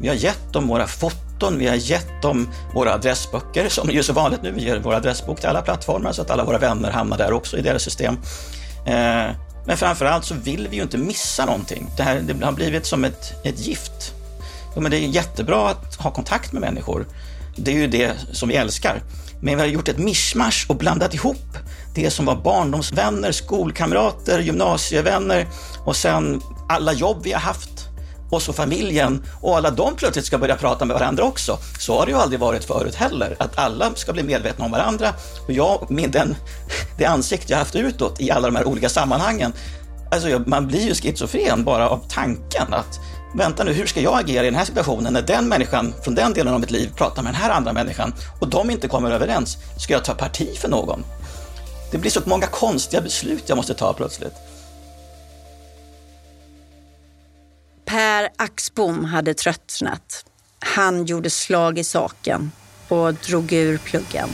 Vi 0.00 0.08
har 0.08 0.14
gett 0.14 0.52
dem 0.52 0.68
våra 0.68 0.86
foton, 0.86 1.58
vi 1.58 1.66
har 1.66 1.76
gett 1.76 2.22
dem 2.22 2.48
våra 2.74 2.94
adressböcker, 2.94 3.68
som 3.68 3.88
är 3.88 3.92
ju 3.92 4.02
så 4.02 4.12
vanligt 4.12 4.42
nu. 4.42 4.50
Vi 4.50 4.62
ger 4.62 4.78
vår 4.78 4.94
adressbok 4.94 5.40
till 5.40 5.48
alla 5.48 5.62
plattformar 5.62 6.12
så 6.12 6.22
att 6.22 6.30
alla 6.30 6.44
våra 6.44 6.58
vänner 6.58 6.90
hamnar 6.90 7.18
där 7.18 7.32
också 7.32 7.56
i 7.56 7.62
deras 7.62 7.82
system. 7.82 8.18
Eh, 8.86 9.30
men 9.66 9.76
framför 9.76 10.04
allt 10.04 10.24
så 10.24 10.34
vill 10.34 10.68
vi 10.68 10.76
ju 10.76 10.82
inte 10.82 10.98
missa 10.98 11.44
någonting. 11.44 11.86
Det, 11.96 12.02
här, 12.02 12.20
det 12.20 12.44
har 12.44 12.52
blivit 12.52 12.86
som 12.86 13.04
ett, 13.04 13.44
ett 13.44 13.66
gift. 13.66 14.14
Ja, 14.74 14.80
men 14.80 14.90
det 14.90 14.96
är 14.96 15.08
jättebra 15.08 15.68
att 15.68 15.94
ha 15.94 16.10
kontakt 16.10 16.52
med 16.52 16.60
människor. 16.60 17.06
Det 17.56 17.70
är 17.70 17.76
ju 17.76 17.86
det 17.86 18.12
som 18.32 18.48
vi 18.48 18.54
älskar. 18.54 19.02
Men 19.44 19.56
vi 19.56 19.60
har 19.60 19.68
gjort 19.68 19.88
ett 19.88 19.98
mischmasch 19.98 20.66
och 20.68 20.76
blandat 20.76 21.14
ihop 21.14 21.58
det 21.94 22.10
som 22.10 22.26
var 22.26 22.36
barndomsvänner, 22.36 23.32
skolkamrater, 23.32 24.40
gymnasievänner 24.40 25.46
och 25.84 25.96
sen 25.96 26.40
alla 26.68 26.92
jobb 26.92 27.20
vi 27.22 27.32
har 27.32 27.40
haft 27.40 27.88
och 28.30 28.42
så 28.42 28.52
familjen. 28.52 29.22
Och 29.40 29.56
alla 29.56 29.70
de 29.70 29.96
plötsligt 29.96 30.24
ska 30.24 30.38
börja 30.38 30.56
prata 30.56 30.84
med 30.84 30.94
varandra 30.94 31.24
också. 31.24 31.58
Så 31.78 31.98
har 31.98 32.06
det 32.06 32.12
ju 32.12 32.18
aldrig 32.18 32.40
varit 32.40 32.64
förut 32.64 32.94
heller, 32.94 33.36
att 33.38 33.58
alla 33.58 33.94
ska 33.94 34.12
bli 34.12 34.22
medvetna 34.22 34.64
om 34.64 34.70
varandra. 34.70 35.14
Och 35.46 35.52
jag, 35.52 35.90
med 35.90 36.10
den, 36.10 36.36
det 36.98 37.04
ansikte 37.04 37.52
jag 37.52 37.58
haft 37.58 37.76
utåt 37.76 38.20
i 38.20 38.30
alla 38.30 38.48
de 38.48 38.56
här 38.56 38.68
olika 38.68 38.88
sammanhangen, 38.88 39.52
alltså 40.10 40.42
man 40.46 40.66
blir 40.66 40.86
ju 40.88 40.94
schizofren 40.94 41.64
bara 41.64 41.88
av 41.88 42.00
tanken 42.08 42.74
att 42.74 43.00
vänta 43.34 43.64
nu, 43.64 43.72
hur 43.72 43.86
ska 43.86 44.00
jag 44.00 44.20
agera 44.20 44.42
i 44.42 44.46
den 44.46 44.54
här 44.54 44.64
situationen 44.64 45.12
när 45.12 45.22
den 45.22 45.48
människan 45.48 45.94
från 46.04 46.14
den 46.14 46.32
delen 46.32 46.54
av 46.54 46.60
mitt 46.60 46.70
liv 46.70 46.90
pratar 46.96 47.22
med 47.22 47.32
den 47.32 47.40
här 47.40 47.50
andra 47.50 47.72
människan 47.72 48.14
och 48.40 48.48
de 48.48 48.70
inte 48.70 48.88
kommer 48.88 49.10
överens? 49.10 49.56
Ska 49.78 49.92
jag 49.92 50.04
ta 50.04 50.14
parti 50.14 50.58
för 50.58 50.68
någon? 50.68 51.04
Det 51.92 51.98
blir 51.98 52.10
så 52.10 52.20
många 52.24 52.46
konstiga 52.46 53.02
beslut 53.02 53.44
jag 53.46 53.56
måste 53.56 53.74
ta 53.74 53.92
plötsligt. 53.92 54.34
Per 57.84 58.28
Axbom 58.36 59.04
hade 59.04 59.34
tröttnat. 59.34 60.24
Han 60.58 61.04
gjorde 61.04 61.30
slag 61.30 61.78
i 61.78 61.84
saken 61.84 62.52
och 62.88 63.14
drog 63.14 63.52
ur 63.52 63.78
pluggen. 63.78 64.28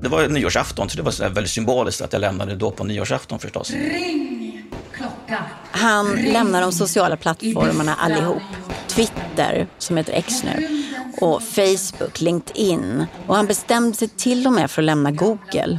Det 0.00 0.08
var 0.08 0.28
nyårsafton, 0.28 0.88
så 0.88 0.96
det 0.96 1.02
var 1.02 1.10
så 1.10 1.28
väldigt 1.28 1.50
symboliskt 1.50 2.02
att 2.02 2.12
jag 2.12 2.20
lämnade 2.20 2.54
då 2.56 2.70
på 2.70 2.84
nyårsafton 2.84 3.38
förstås. 3.38 3.70
Ring 3.70 4.64
klocka. 4.92 5.44
Han 5.70 6.14
lämnar 6.16 6.60
de 6.62 6.72
sociala 6.72 7.16
plattformarna 7.16 7.94
allihop. 7.94 8.42
Twitter, 8.88 9.66
som 9.78 9.96
heter 9.96 10.12
X 10.12 10.44
nu, 10.44 10.84
och 11.20 11.42
Facebook, 11.42 12.20
LinkedIn. 12.20 13.06
Och 13.26 13.36
han 13.36 13.46
bestämde 13.46 13.96
sig 13.96 14.08
till 14.08 14.46
och 14.46 14.52
med 14.52 14.70
för 14.70 14.82
att 14.82 14.86
lämna 14.86 15.10
Google. 15.10 15.78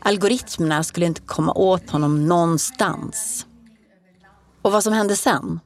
Algoritmerna 0.00 0.84
skulle 0.84 1.06
inte 1.06 1.20
komma 1.20 1.52
åt 1.52 1.90
honom 1.90 2.28
någonstans. 2.28 3.46
Och 4.62 4.72
vad 4.72 4.84
som 4.84 4.92
hände 4.92 5.16
sen, 5.16 5.60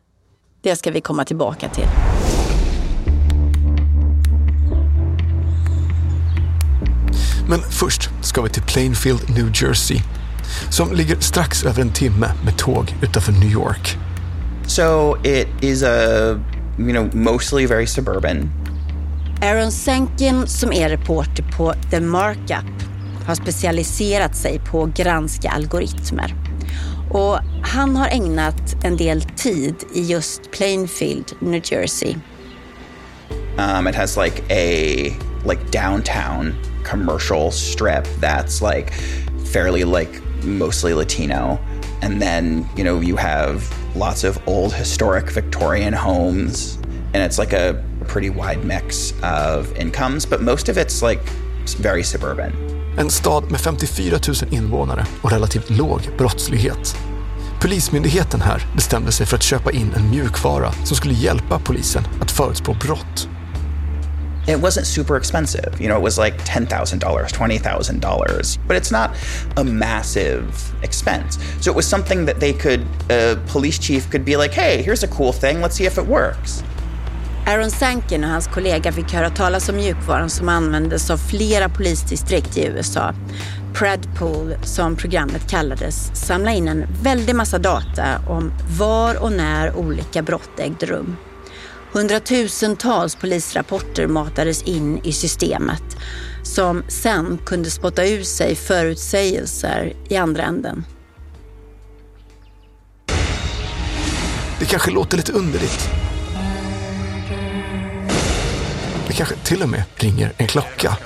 det 0.63 0.77
ska 0.77 0.91
vi 0.91 1.01
komma 1.01 1.25
tillbaka 1.25 1.69
till. 1.69 1.87
Men 7.49 7.61
först 7.61 8.11
ska 8.23 8.43
vi 8.43 8.49
till 8.49 8.63
Plainfield, 8.63 9.31
New 9.31 9.51
Jersey, 9.55 10.01
som 10.71 10.93
ligger 10.93 11.21
strax 11.21 11.65
över 11.65 11.83
en 11.83 11.93
timme 11.93 12.33
med 12.45 12.59
tåg 12.59 12.95
utanför 13.03 13.33
New 13.33 13.53
York. 13.53 13.97
So 14.67 15.17
it 15.25 15.49
is 15.61 15.83
a, 15.83 15.97
you 16.79 16.93
know, 16.93 17.17
mostly 17.17 17.67
very 17.67 17.87
suburban. 17.87 18.51
Aaron 19.43 19.73
Senkin 19.73 20.47
som 20.47 20.73
är 20.73 20.89
reporter 20.89 21.45
på 21.57 21.75
The 21.91 22.01
Markup 22.01 22.83
har 23.27 23.35
specialiserat 23.35 24.37
sig 24.37 24.61
på 24.71 24.85
att 24.85 24.97
granska 24.97 25.51
algoritmer. 25.51 26.35
Och 27.11 27.39
han 27.63 27.97
har 27.97 28.09
ägnat 28.09 28.85
en 28.85 28.97
del 28.97 29.23
tid 29.23 29.75
i 29.95 30.03
just 30.03 30.51
Plainfield, 30.53 31.33
New 31.41 31.63
Jersey. 31.65 32.15
Um, 33.59 33.89
it 33.89 33.95
has 33.95 34.17
like 34.17 34.43
a 34.51 35.13
like 35.49 35.61
downtown 35.73 36.55
commercial 36.85 37.51
strip 37.51 38.07
that's 38.21 38.63
like 38.63 38.93
fairly 39.53 39.85
like 39.85 40.21
mostly 40.45 40.95
Latino. 40.95 41.59
And 42.03 42.21
then, 42.21 42.67
you 42.77 42.85
know, 42.85 43.01
you 43.01 43.17
have 43.17 43.63
lots 43.97 44.25
of 44.25 44.39
old 44.47 44.73
historic 44.73 45.31
Victorian 45.31 45.95
homes. 45.95 46.79
And 47.15 47.23
it's 47.23 47.39
like 47.39 47.53
a 47.53 47.85
pretty 48.09 48.31
wide 48.31 48.65
mix 48.65 49.15
of 49.23 49.77
incomes, 49.77 50.27
but 50.27 50.41
most 50.41 50.69
of 50.69 50.77
it's 50.77 51.03
like 51.03 51.21
very 51.79 52.03
suburban. 52.03 52.53
En 52.99 53.11
stad 53.11 53.51
med 53.51 53.61
54 53.61 54.19
000 54.43 54.55
invånare 54.55 55.07
och 55.23 55.31
relativt 55.31 55.71
låg 55.71 56.01
brottslighet. 56.19 56.97
Polismyndigheten 57.61 58.41
här 58.41 58.67
bestämde 58.77 59.13
sig 59.13 59.27
för 59.27 59.37
att 59.37 59.43
köpa 59.43 59.73
in 59.73 59.93
en 59.97 60.11
mjukvara 60.11 60.73
som 60.73 60.97
skulle 60.97 61.15
hjälpa 61.15 61.59
polisen 61.59 62.03
att 62.21 62.31
förutspå 62.31 62.77
brott. 62.81 63.29
It 64.47 64.61
wasn't 64.61 64.87
super 64.87 65.17
expensive. 65.17 65.81
You 65.81 65.89
know, 65.89 65.97
it 65.97 66.03
was 66.03 66.19
like 66.19 66.37
$10,000, 66.45 66.99
$20,000, 66.99 68.59
but 68.67 68.77
it's 68.77 68.91
not 68.91 69.17
a 69.57 69.65
massive 69.65 70.75
expense. 70.83 71.39
So 71.61 71.71
it 71.71 71.77
was 71.77 71.87
something 71.87 72.27
that 72.27 72.41
they 72.41 72.53
could, 72.53 72.87
a 73.11 73.37
police 73.47 73.79
chief 73.79 74.11
could 74.11 74.25
be 74.25 74.37
like, 74.37 74.53
hey, 74.53 74.83
here's 74.83 75.05
a 75.05 75.09
cool 75.09 75.33
thing, 75.33 75.61
let's 75.61 75.77
see 75.77 75.87
if 75.87 75.99
it 75.99 76.07
works. 76.07 76.65
Aaron 77.47 77.71
Sankin 77.71 78.25
och 78.25 78.31
hans 78.31 78.47
kollega 78.47 78.93
fick 78.93 79.13
höra 79.13 79.31
talas 79.31 79.69
om 79.69 79.77
mjukvaran 79.77 80.31
som 80.31 80.49
användes 80.49 81.11
av 81.11 81.17
flera 81.17 81.69
polisdistrikt 81.69 82.57
i 82.57 82.67
USA. 82.67 83.15
Predpool, 83.75 84.55
som 84.63 84.97
programmet 84.97 85.51
kallades, 85.51 86.11
samlade 86.15 86.57
in 86.57 86.69
en 86.69 86.87
väldig 87.03 87.35
massa 87.35 87.59
data 87.59 88.21
om 88.27 88.53
var 88.79 89.23
och 89.23 89.33
när 89.33 89.77
olika 89.77 90.23
brott 90.23 90.61
ägde 90.61 90.87
rum. 90.87 91.17
Hundratusentals 91.93 93.17
polisrapporter 93.17 94.07
matades 94.07 94.63
in 94.63 95.01
i 95.05 95.13
systemet 95.13 95.83
som 96.43 96.83
sen 96.89 97.39
kunde 97.47 97.71
spotta 97.71 98.07
ur 98.07 98.23
sig 98.23 98.55
förutsägelser 98.55 99.93
i 100.09 100.17
andra 100.17 100.43
änden. 100.43 100.85
Det 104.59 104.67
kanske 104.67 104.91
låter 104.91 105.17
lite 105.17 105.33
underligt 105.33 105.91
Det 109.13 109.17
kanske 109.17 109.37
till 109.37 109.63
och 109.63 109.69
med 109.69 109.83
ringer 109.97 110.33
en 110.37 110.47
klocka. 110.47 110.97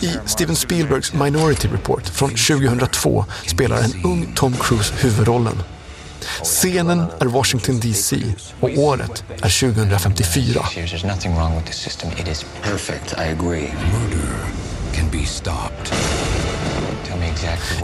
I 0.00 0.18
Steven 0.26 0.56
Spielbergs 0.56 1.12
Minority 1.12 1.68
Report 1.68 2.08
från 2.08 2.30
2002 2.30 3.24
spelar 3.46 3.82
en 3.82 4.04
ung 4.04 4.32
Tom 4.34 4.52
Cruise 4.52 4.94
huvudrollen. 4.98 5.62
Scenen 6.42 7.04
är 7.20 7.26
Washington 7.26 7.80
DC 7.80 8.16
och 8.60 8.70
året 8.78 9.24
är 9.42 9.72
2054. 9.72 10.66
Perfect, 12.62 13.12
I 13.12 13.20
agree. 13.20 13.72
Murder 13.92 14.36
can 14.94 15.10
be 15.10 15.26
stopped. 15.26 15.92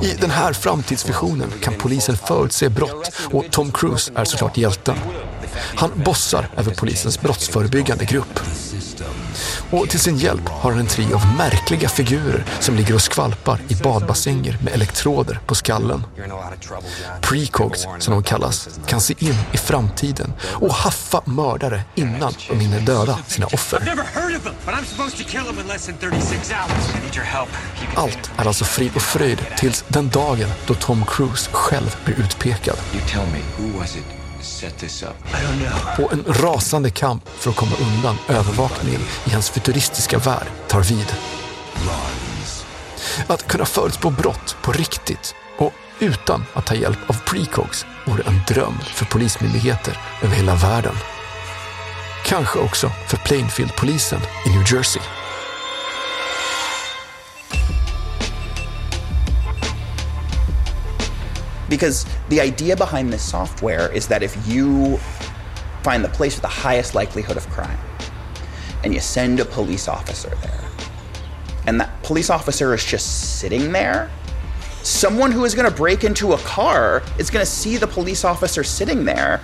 I 0.02 0.14
den 0.20 0.30
här 0.30 0.52
framtidsvisionen 0.52 1.50
kan 1.62 1.74
polisen 1.74 2.16
förutse 2.16 2.68
brott 2.68 3.12
och 3.30 3.44
Tom 3.50 3.72
Cruise 3.72 4.12
är 4.14 4.24
såklart 4.24 4.56
hjälten. 4.56 4.96
Han 5.76 5.90
bossar 6.04 6.48
över 6.56 6.74
polisens 6.74 7.20
brottsförebyggande 7.20 8.04
grupp. 8.04 8.40
Och 9.72 9.88
till 9.88 10.00
sin 10.00 10.16
hjälp 10.16 10.48
har 10.48 10.70
han 10.70 10.80
en 10.80 10.86
trio 10.86 11.14
av 11.14 11.26
märkliga 11.38 11.88
figurer 11.88 12.44
som 12.60 12.74
ligger 12.74 12.94
och 12.94 13.02
skvalpar 13.02 13.60
i 13.68 13.74
badbassänger 13.74 14.58
med 14.64 14.72
elektroder 14.72 15.40
på 15.46 15.54
skallen. 15.54 16.02
Precogs, 17.20 17.86
som 17.98 18.14
de 18.14 18.22
kallas, 18.22 18.80
kan 18.86 19.00
se 19.00 19.14
in 19.18 19.34
i 19.52 19.56
framtiden 19.56 20.32
och 20.42 20.74
haffa 20.74 21.22
mördare 21.24 21.82
innan 21.94 22.32
de 22.48 22.60
hinner 22.60 22.80
döda 22.80 23.18
sina 23.26 23.46
offer. 23.46 23.82
Allt 27.94 28.30
är 28.36 28.46
alltså 28.46 28.64
frid 28.64 28.90
och 28.94 29.02
fröjd 29.02 29.38
tills 29.56 29.84
den 29.88 30.08
dagen 30.08 30.48
då 30.66 30.74
Tom 30.74 31.04
Cruise 31.06 31.50
själv 31.52 31.96
blir 32.04 32.20
utpekad. 32.20 32.76
Och 35.98 36.12
en 36.12 36.24
rasande 36.26 36.90
kamp 36.90 37.28
för 37.28 37.50
att 37.50 37.56
komma 37.56 37.72
undan 37.80 38.16
övervakningen 38.28 39.00
i 39.24 39.30
hans 39.30 39.50
futuristiska 39.50 40.18
värld 40.18 40.46
tar 40.68 40.82
vid. 40.82 41.14
Att 43.26 43.48
kunna 43.48 43.64
förutspå 43.64 44.10
brott 44.10 44.56
på 44.62 44.72
riktigt 44.72 45.34
och 45.58 45.72
utan 45.98 46.44
att 46.54 46.66
ta 46.66 46.74
hjälp 46.74 46.98
av 47.10 47.14
precogs 47.14 47.86
vore 48.06 48.22
en 48.22 48.40
dröm 48.48 48.78
för 48.94 49.04
polismyndigheter 49.04 49.98
över 50.22 50.36
hela 50.36 50.54
världen. 50.54 50.94
Kanske 52.24 52.58
också 52.58 52.90
för 53.08 53.16
Plainfield-polisen 53.16 54.20
i 54.46 54.48
New 54.48 54.74
Jersey. 54.74 55.02
Because 61.72 62.04
the 62.28 62.38
idea 62.38 62.76
behind 62.76 63.10
this 63.10 63.22
software 63.22 63.90
is 63.94 64.06
that 64.08 64.22
if 64.22 64.36
you 64.46 64.98
find 65.82 66.04
the 66.04 66.10
place 66.10 66.34
with 66.34 66.42
the 66.42 66.48
highest 66.48 66.94
likelihood 66.94 67.38
of 67.38 67.48
crime 67.48 67.78
and 68.84 68.92
you 68.92 69.00
send 69.00 69.40
a 69.40 69.46
police 69.46 69.88
officer 69.88 70.28
there, 70.42 70.64
and 71.66 71.80
that 71.80 72.02
police 72.02 72.28
officer 72.28 72.74
is 72.74 72.84
just 72.84 73.38
sitting 73.38 73.72
there, 73.72 74.10
someone 74.82 75.32
who 75.32 75.46
is 75.46 75.54
going 75.54 75.66
to 75.66 75.74
break 75.74 76.04
into 76.04 76.34
a 76.34 76.38
car 76.40 77.02
is 77.18 77.30
going 77.30 77.42
to 77.42 77.50
see 77.50 77.78
the 77.78 77.86
police 77.86 78.22
officer 78.22 78.62
sitting 78.62 79.06
there 79.06 79.40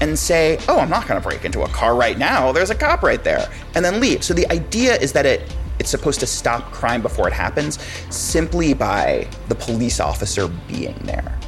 and 0.00 0.18
say, 0.18 0.58
"Oh, 0.68 0.80
I'm 0.80 0.90
not 0.90 1.06
going 1.06 1.22
to 1.22 1.28
break 1.28 1.44
into 1.44 1.62
a 1.62 1.68
car 1.68 1.94
right 1.94 2.18
now. 2.18 2.50
There's 2.50 2.70
a 2.70 2.74
cop 2.74 3.04
right 3.04 3.22
there," 3.22 3.48
and 3.76 3.84
then 3.84 4.00
leave. 4.00 4.24
So 4.24 4.34
the 4.34 4.50
idea 4.50 4.96
is 4.96 5.12
that 5.12 5.26
it 5.26 5.42
it's 5.78 5.90
supposed 5.90 6.18
to 6.18 6.26
stop 6.26 6.72
crime 6.72 7.02
before 7.02 7.28
it 7.28 7.34
happens 7.34 7.78
simply 8.10 8.74
by 8.74 9.28
the 9.46 9.54
police 9.54 10.00
officer 10.00 10.48
being 10.66 10.98
there. 11.04 11.38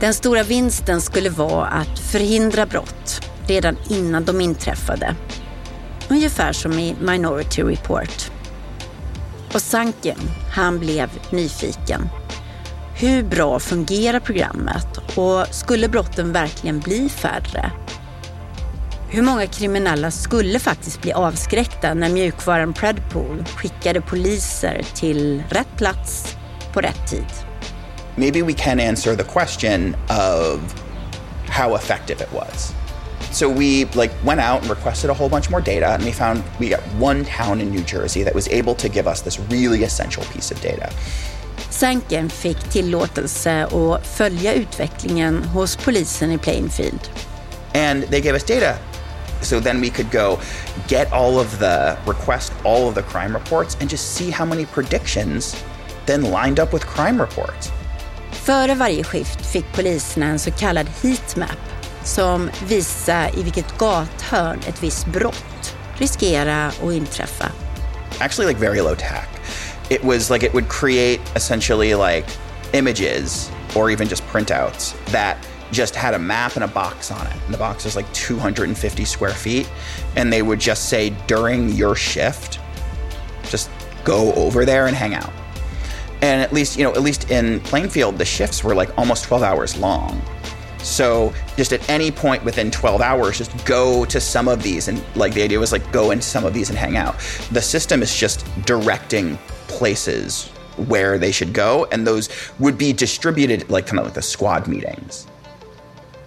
Den 0.00 0.14
stora 0.14 0.42
vinsten 0.42 1.00
skulle 1.00 1.30
vara 1.30 1.66
att 1.66 1.98
förhindra 1.98 2.66
brott 2.66 3.28
redan 3.46 3.76
innan 3.90 4.24
de 4.24 4.40
inträffade. 4.40 5.16
Ungefär 6.08 6.52
som 6.52 6.72
i 6.72 6.96
Minority 7.00 7.62
Report. 7.62 8.30
Och 9.54 9.62
Sanken, 9.62 10.18
han 10.54 10.78
blev 10.78 11.10
nyfiken. 11.30 12.08
Hur 12.96 13.22
bra 13.22 13.60
fungerar 13.60 14.20
programmet 14.20 15.16
och 15.16 15.54
skulle 15.54 15.88
brotten 15.88 16.32
verkligen 16.32 16.80
bli 16.80 17.08
färre? 17.08 17.70
Hur 19.10 19.22
många 19.22 19.46
kriminella 19.46 20.10
skulle 20.10 20.58
faktiskt 20.58 21.02
bli 21.02 21.12
avskräckta 21.12 21.94
när 21.94 22.08
mjukvaran 22.08 22.72
Predpool 22.72 23.44
skickade 23.56 24.00
poliser 24.00 24.82
till 24.94 25.42
rätt 25.48 25.76
plats 25.76 26.36
på 26.72 26.80
rätt 26.80 27.10
tid? 27.10 27.53
Maybe 28.16 28.42
we 28.42 28.54
can 28.54 28.78
answer 28.78 29.16
the 29.16 29.24
question 29.24 29.96
of 30.08 30.72
how 31.46 31.74
effective 31.74 32.20
it 32.20 32.32
was. 32.32 32.72
So 33.32 33.48
we 33.48 33.86
like 33.96 34.12
went 34.24 34.40
out 34.40 34.60
and 34.60 34.70
requested 34.70 35.10
a 35.10 35.14
whole 35.14 35.28
bunch 35.28 35.50
more 35.50 35.60
data 35.60 35.88
and 35.94 36.04
we 36.04 36.12
found 36.12 36.44
we 36.60 36.68
got 36.68 36.80
one 36.98 37.24
town 37.24 37.60
in 37.60 37.70
New 37.70 37.82
Jersey 37.82 38.22
that 38.22 38.34
was 38.34 38.46
able 38.48 38.76
to 38.76 38.88
give 38.88 39.08
us 39.08 39.22
this 39.22 39.40
really 39.40 39.82
essential 39.82 40.24
piece 40.24 40.52
of 40.52 40.60
data. 40.60 40.92
Sanken 41.70 42.30
fick 42.30 42.58
tillåtelse 42.70 43.64
att 43.64 44.06
följa 44.06 44.54
utvecklingen 44.54 45.44
hos 45.44 45.76
polisen 45.76 46.30
i 46.30 46.38
Plainfield. 46.38 47.10
And 47.74 48.02
they 48.04 48.20
gave 48.20 48.36
us 48.36 48.44
data 48.44 48.78
so 49.44 49.60
then 49.60 49.80
we 49.80 49.90
could 49.90 50.10
go 50.10 50.38
get 50.88 51.12
all 51.12 51.38
of 51.38 51.58
the 51.58 51.98
request 52.06 52.52
all 52.64 52.88
of 52.88 52.94
the 52.94 53.02
crime 53.02 53.34
reports 53.34 53.76
and 53.80 53.90
just 53.90 54.14
see 54.14 54.30
how 54.30 54.44
many 54.44 54.64
predictions 54.64 55.62
then 56.06 56.22
lined 56.22 56.60
up 56.60 56.72
with 56.72 56.86
crime 56.86 57.20
reports. 57.20 57.70
Före 58.34 58.74
varje 58.74 59.04
skift 59.04 59.46
fick 59.46 59.72
poliserna 59.72 60.26
en 60.26 60.38
så 60.38 60.50
kallad 60.50 60.86
heatmap 61.02 61.58
som 62.04 62.50
visar 62.66 63.38
i 63.38 63.42
vilket 63.42 63.78
gathörn 63.78 64.60
ett 64.68 64.82
visst 64.82 65.06
brott 65.06 65.76
riskerar 65.98 66.68
att 66.68 66.92
inträffa. 66.92 67.52
Actually 68.18 68.48
like 68.48 68.60
very 68.60 68.80
low 68.80 68.94
tech. 68.94 69.28
It 69.88 70.04
was 70.04 70.30
like 70.30 70.46
it 70.46 70.54
would 70.54 70.68
create 70.68 71.20
essentially 71.36 71.94
like 71.94 72.26
images 72.72 73.50
or 73.74 73.90
even 73.90 74.08
just 74.08 74.22
printouts 74.32 74.94
that 75.12 75.36
just 75.72 75.96
had 75.96 76.14
a 76.14 76.18
map 76.18 76.56
and 76.56 76.64
a 76.64 76.68
box 76.68 77.10
on 77.10 77.26
it. 77.26 77.36
And 77.44 77.54
the 77.54 77.58
box 77.58 77.86
is 77.86 77.96
like 77.96 78.12
250 78.12 79.04
square 79.04 79.34
feet. 79.34 79.68
And 80.16 80.32
they 80.32 80.42
would 80.42 80.60
just 80.60 80.88
say 80.88 81.10
during 81.26 81.70
your 81.70 81.94
shift, 81.96 82.60
just 83.50 83.70
go 84.04 84.32
over 84.34 84.64
there 84.64 84.86
and 84.86 84.96
hang 84.96 85.14
out. 85.14 85.32
And 86.24 86.40
at 86.40 86.54
least, 86.54 86.78
you 86.78 86.84
know, 86.84 86.92
at 86.92 87.02
least 87.02 87.30
in 87.30 87.60
Plainfield, 87.60 88.16
the 88.16 88.24
shifts 88.24 88.64
were 88.64 88.74
like 88.74 88.90
almost 88.96 89.24
12 89.24 89.42
hours 89.42 89.76
long. 89.76 90.22
So 90.78 91.34
just 91.58 91.74
at 91.74 91.86
any 91.90 92.10
point 92.10 92.42
within 92.44 92.70
12 92.70 93.02
hours, 93.02 93.36
just 93.36 93.52
go 93.66 94.06
to 94.06 94.18
some 94.20 94.48
of 94.48 94.62
these. 94.62 94.88
And 94.88 95.02
like 95.16 95.34
the 95.34 95.42
idea 95.42 95.60
was 95.60 95.70
like 95.70 95.92
go 95.92 96.12
into 96.12 96.24
some 96.24 96.46
of 96.46 96.54
these 96.54 96.70
and 96.70 96.78
hang 96.78 96.96
out. 96.96 97.16
The 97.52 97.60
system 97.60 98.02
is 98.02 98.16
just 98.20 98.46
directing 98.64 99.38
places 99.68 100.48
where 100.88 101.18
they 101.18 101.30
should 101.30 101.52
go. 101.52 101.86
And 101.92 102.06
those 102.06 102.30
would 102.58 102.78
be 102.78 102.94
distributed 102.94 103.68
like 103.68 103.86
kind 103.86 103.98
of 103.98 104.06
like 104.06 104.14
the 104.14 104.22
squad 104.22 104.66
meetings. 104.66 105.26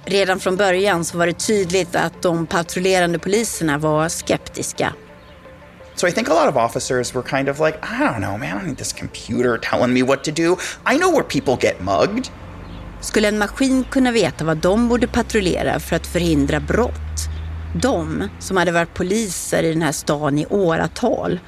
Redan 0.06 0.40
från 0.40 0.56
början 0.56 1.06
så 1.06 1.18
var 1.18 1.28
det 1.28 1.34
tydligt 1.34 1.96
att 1.96 2.22
de 2.22 2.48
patrullerande 2.48 3.20
poliserna 3.20 3.78
var 3.78 4.10
skeptiska. 4.10 4.94
So 5.98 6.06
I 6.06 6.12
think 6.12 6.30
a 6.30 6.34
lot 6.34 6.48
of 6.48 6.58
officers 6.58 7.16
were 7.16 7.24
kind 7.24 7.50
of 7.50 7.60
like, 7.60 7.78
I 7.84 8.04
don't 8.04 8.22
know, 8.22 8.38
man, 8.38 8.56
I 8.56 8.60
don't 8.60 8.68
need 8.68 8.78
this 8.78 8.94
computer 8.94 9.58
telling 9.58 9.94
me 9.94 10.04
what 10.04 10.24
to 10.26 10.32
do. 10.32 10.58
I 10.86 10.96
know 10.98 11.10
where 11.10 11.24
people 11.24 11.56
get 11.56 11.82
mugged. 11.82 12.30
Skulle 13.02 13.28
en 13.28 13.38
maskin 13.38 13.84
kunna 13.84 14.12
veta 14.12 14.44
vad 14.46 14.58
de 14.58 14.88
borde 14.88 15.08
patrullera 15.08 15.80
för 15.80 15.96
att 15.96 16.08
förhindra 16.08 16.60
brott? 16.60 17.30
De 17.74 18.30
som 18.40 18.58
hade 18.58 18.72
varit 18.72 18.94
poliser 18.94 19.64
i 19.64 19.74
den 19.74 19.82
här 19.82 19.92
stan 19.92 20.38
i 20.38 20.46
åratal. 20.46 21.40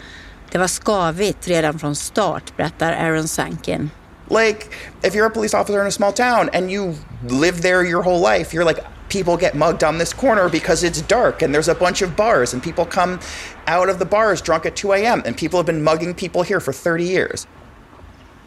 Det 0.51 0.57
var 0.57 0.67
skavigt 0.67 1.47
redan 1.47 1.79
från 1.79 1.95
start, 1.95 2.57
berättar 2.57 2.93
Aaron 2.93 3.27
Sankin. 3.27 3.89
Like, 4.29 4.65
if 5.03 5.15
you're 5.15 5.27
a 5.27 5.33
police 5.33 5.57
officer 5.57 5.81
in 5.81 5.87
a 5.87 5.91
small 5.91 6.11
town 6.11 6.49
and 6.53 6.71
you 6.71 6.95
live 7.27 7.61
there 7.61 7.83
your 7.83 8.03
whole 8.03 8.37
life, 8.37 8.57
you're 8.57 8.67
like, 8.67 8.81
people 9.09 9.37
get 9.37 9.55
mugged 9.55 9.83
on 9.83 9.97
this 9.97 10.13
corner 10.13 10.49
because 10.49 10.87
it's 10.87 11.01
dark 11.07 11.41
and 11.41 11.53
there's 11.53 11.71
a 11.71 11.75
bunch 11.75 12.01
of 12.01 12.15
bars 12.15 12.53
and 12.53 12.63
people 12.63 12.85
come 12.85 13.19
out 13.67 13.89
of 13.89 13.99
the 13.99 14.05
bars 14.05 14.41
drunk 14.41 14.65
at 14.65 14.75
2 14.75 14.93
a.m. 14.93 15.21
and 15.25 15.37
people 15.37 15.57
have 15.57 15.65
been 15.65 15.83
mugging 15.83 16.13
people 16.13 16.43
here 16.43 16.59
for 16.59 16.73
30 16.73 17.03
years. 17.03 17.47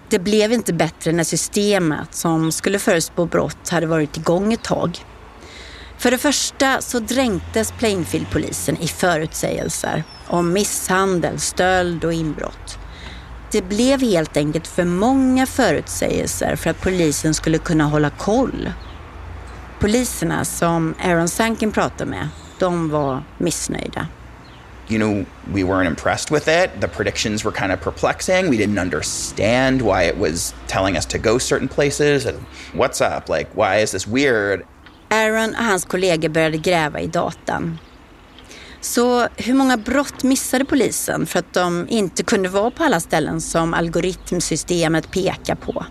Det 0.09 0.19
blev 0.19 0.53
inte 0.53 0.73
bättre 0.73 1.13
när 1.13 1.25
systemet 1.25 2.15
som 2.15 2.53
skulle 2.53 2.79
förutspå 2.79 3.27
brott 3.27 3.69
hade 3.69 3.87
varit 3.87 4.17
igång 4.17 4.53
ett 4.53 4.65
tag. 4.65 4.99
För 5.99 6.11
det 6.11 6.19
första 6.19 6.81
så 6.81 6.99
dränktes 6.99 7.73
Plainfield-polisen 7.73 8.77
i 8.81 8.89
förutsägelser 8.89 10.05
om 10.27 10.53
misshandel, 10.53 11.41
stöld 11.41 12.05
och 12.05 12.13
inbrott. 12.13 12.79
Det 13.53 13.63
blev 13.63 14.01
helt 14.01 14.37
enkelt 14.37 14.67
för 14.67 14.85
många 14.85 15.47
förutsägelser 15.47 16.57
för 16.57 16.71
att 16.71 16.81
polisen 16.81 17.35
skulle 17.35 17.59
kunna 17.59 17.85
hålla 17.85 18.11
koll. 18.11 18.73
Poliserna 19.83 20.45
som 20.45 20.95
Aaron 20.99 21.29
Sankin 21.29 21.73
pratade 21.73 22.11
med, 22.11 22.29
de 22.59 22.91
var 22.91 23.23
missnöjda. 23.39 24.07
You 24.89 24.99
know, 24.99 25.25
we 25.55 25.65
weren't 25.65 25.87
impressed 25.87 26.31
with 26.31 26.49
it. 26.49 26.71
The 26.81 26.89
predictions 26.89 27.45
were 27.45 27.53
kind 27.53 27.73
of 27.73 27.81
perplexing. 27.81 28.51
We 28.51 28.57
didn't 28.57 28.79
understand 28.79 29.83
why 29.83 30.05
it 30.05 30.19
was 30.19 30.55
telling 30.67 30.97
us 30.97 31.07
to 31.07 31.19
go 31.19 31.39
certain 31.39 31.69
places. 31.69 32.27
And 32.27 32.37
what's 32.75 33.01
up? 33.01 33.29
Like, 33.29 33.51
why 33.55 33.83
is 33.83 33.91
this 33.93 34.07
weird? 34.07 34.63
Aaron 35.09 35.55
och 35.55 35.65
hans 35.65 35.85
kollegor 35.85 36.29
började 36.29 36.59
gräva 36.59 37.01
i 37.01 37.07
datan. 37.07 37.79
Så 38.81 39.29
hur 39.37 39.55
många 39.55 39.77
brott 39.77 40.23
missade 40.23 40.65
polisen 40.65 41.27
för 41.27 41.39
att 41.39 41.55
de 41.55 41.87
inte 41.89 42.23
kunde 42.23 42.49
vara 42.49 42.71
på 42.71 42.85
alla 42.85 43.01
ställen 43.01 43.41
som 43.41 43.75
algoritmsystemet 43.75 45.11
pekar 45.11 45.55
på? 45.55 45.85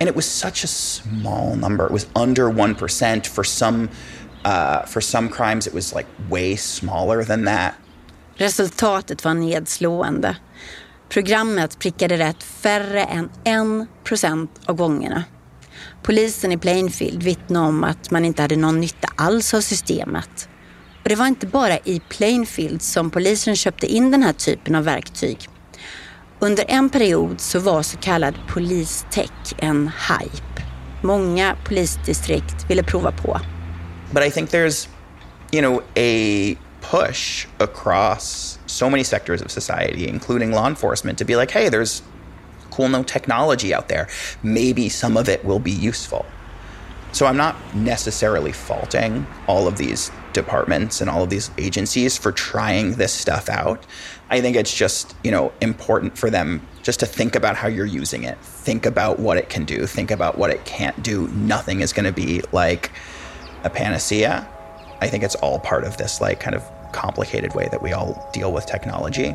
And 0.00 0.08
it 0.08 0.16
was 0.16 0.26
such 0.26 0.64
a 0.64 0.66
small 0.66 1.56
number. 1.56 1.86
It 1.86 1.92
was 1.92 2.06
under 2.14 2.50
1% 2.50 3.26
for 3.26 3.44
some 3.44 3.88
uh, 4.44 4.86
for 4.86 5.00
some 5.00 5.28
crimes 5.28 5.66
it 5.66 5.74
was 5.74 5.94
like 5.94 6.06
way 6.30 6.56
smaller 6.56 7.24
than 7.24 7.44
that. 7.44 7.74
Resultatet 8.36 9.24
var 9.24 9.34
nedslående. 9.34 10.36
Programmet 11.08 11.78
prickade 11.78 12.16
rätt 12.16 12.42
färre 12.42 13.04
än 13.04 13.30
en 13.44 13.86
procent 14.04 14.50
av 14.66 14.76
gångerna. 14.76 15.24
Polisen 16.02 16.52
i 16.52 16.58
Plainfield 16.58 17.22
vittnade 17.22 17.68
om 17.68 17.84
att 17.84 18.10
man 18.10 18.24
inte 18.24 18.42
hade 18.42 18.56
någon 18.56 18.80
nytta 18.80 19.08
alls 19.16 19.54
av 19.54 19.60
systemet. 19.60 20.48
Och 21.02 21.08
det 21.08 21.14
var 21.14 21.26
inte 21.26 21.46
bara 21.46 21.78
i 21.78 22.02
Plainfield 22.08 22.82
som 22.82 23.10
polisen 23.10 23.56
köpte 23.56 23.86
in 23.86 24.10
den 24.10 24.22
här 24.22 24.32
typen 24.32 24.74
av 24.74 24.84
verktyg. 24.84 25.48
Under 26.40 26.64
en 26.68 26.90
period 26.90 27.40
så 27.40 27.58
var 27.58 27.82
så 27.82 27.96
kallad 27.96 28.34
polistech 28.48 29.54
en 29.58 29.90
hype. 30.08 30.62
Många 31.02 31.56
polisdistrikt 31.64 32.70
ville 32.70 32.82
prova 32.82 33.12
på. 33.12 33.40
But 34.12 34.22
I 34.22 34.30
think 34.30 34.50
there's, 34.50 34.88
you 35.52 35.60
know, 35.62 35.82
a 35.96 36.56
push 36.80 37.46
across 37.58 38.58
so 38.66 38.90
many 38.90 39.04
sectors 39.04 39.42
of 39.42 39.50
society, 39.50 40.08
including 40.08 40.52
law 40.52 40.68
enforcement, 40.68 41.18
to 41.18 41.24
be 41.24 41.36
like, 41.36 41.50
hey, 41.50 41.70
there's 41.70 42.02
cool 42.70 42.88
new 42.88 43.04
technology 43.04 43.74
out 43.74 43.88
there. 43.88 44.06
Maybe 44.42 44.88
some 44.88 45.16
of 45.20 45.28
it 45.28 45.44
will 45.44 45.58
be 45.58 45.88
useful. 45.88 46.24
So 47.12 47.26
I'm 47.26 47.36
not 47.36 47.56
necessarily 47.74 48.52
faulting 48.52 49.26
all 49.46 49.66
of 49.66 49.78
these 49.78 50.10
departments 50.32 51.00
and 51.00 51.08
all 51.08 51.22
of 51.22 51.30
these 51.30 51.50
agencies 51.56 52.18
for 52.18 52.30
trying 52.30 52.92
this 52.96 53.12
stuff 53.12 53.48
out. 53.48 53.86
I 54.28 54.40
think 54.42 54.56
it's 54.56 54.74
just, 54.74 55.16
you 55.24 55.30
know, 55.30 55.52
important 55.62 56.18
for 56.18 56.28
them 56.28 56.66
just 56.82 57.00
to 57.00 57.06
think 57.06 57.34
about 57.34 57.56
how 57.56 57.68
you're 57.68 57.86
using 57.86 58.24
it. 58.24 58.38
Think 58.38 58.84
about 58.84 59.18
what 59.18 59.38
it 59.38 59.48
can 59.48 59.64
do, 59.64 59.86
think 59.86 60.10
about 60.10 60.36
what 60.36 60.50
it 60.50 60.64
can't 60.66 61.02
do. 61.02 61.28
Nothing 61.28 61.80
is 61.80 61.92
going 61.92 62.04
to 62.04 62.12
be 62.12 62.42
like 62.52 62.92
a 63.64 63.70
panacea. 63.70 64.46
I 65.00 65.08
think 65.08 65.24
it's 65.24 65.36
all 65.36 65.58
part 65.58 65.84
of 65.84 65.96
this 65.96 66.20
like 66.20 66.38
kind 66.38 66.54
of 66.54 66.62
complicated 66.92 67.54
way 67.54 67.68
that 67.70 67.82
we 67.82 67.92
all 67.92 68.28
deal 68.32 68.52
with 68.52 68.66
technology. 68.66 69.34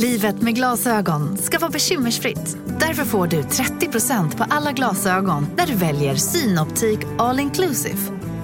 Livet 0.00 0.42
med 0.42 0.54
glasögon 0.54 1.38
ska 1.38 1.58
vara 1.58 1.70
bekymmersfritt. 1.70 2.56
Därför 2.80 3.04
får 3.04 3.26
du 3.26 3.42
30% 3.42 4.36
på 4.36 4.44
alla 4.50 4.72
glasögon 4.72 5.46
när 5.56 5.66
du 5.66 5.74
väljer 5.74 6.14
Synoptik 6.14 6.98
All 7.18 7.40
Inclusive. 7.40 7.98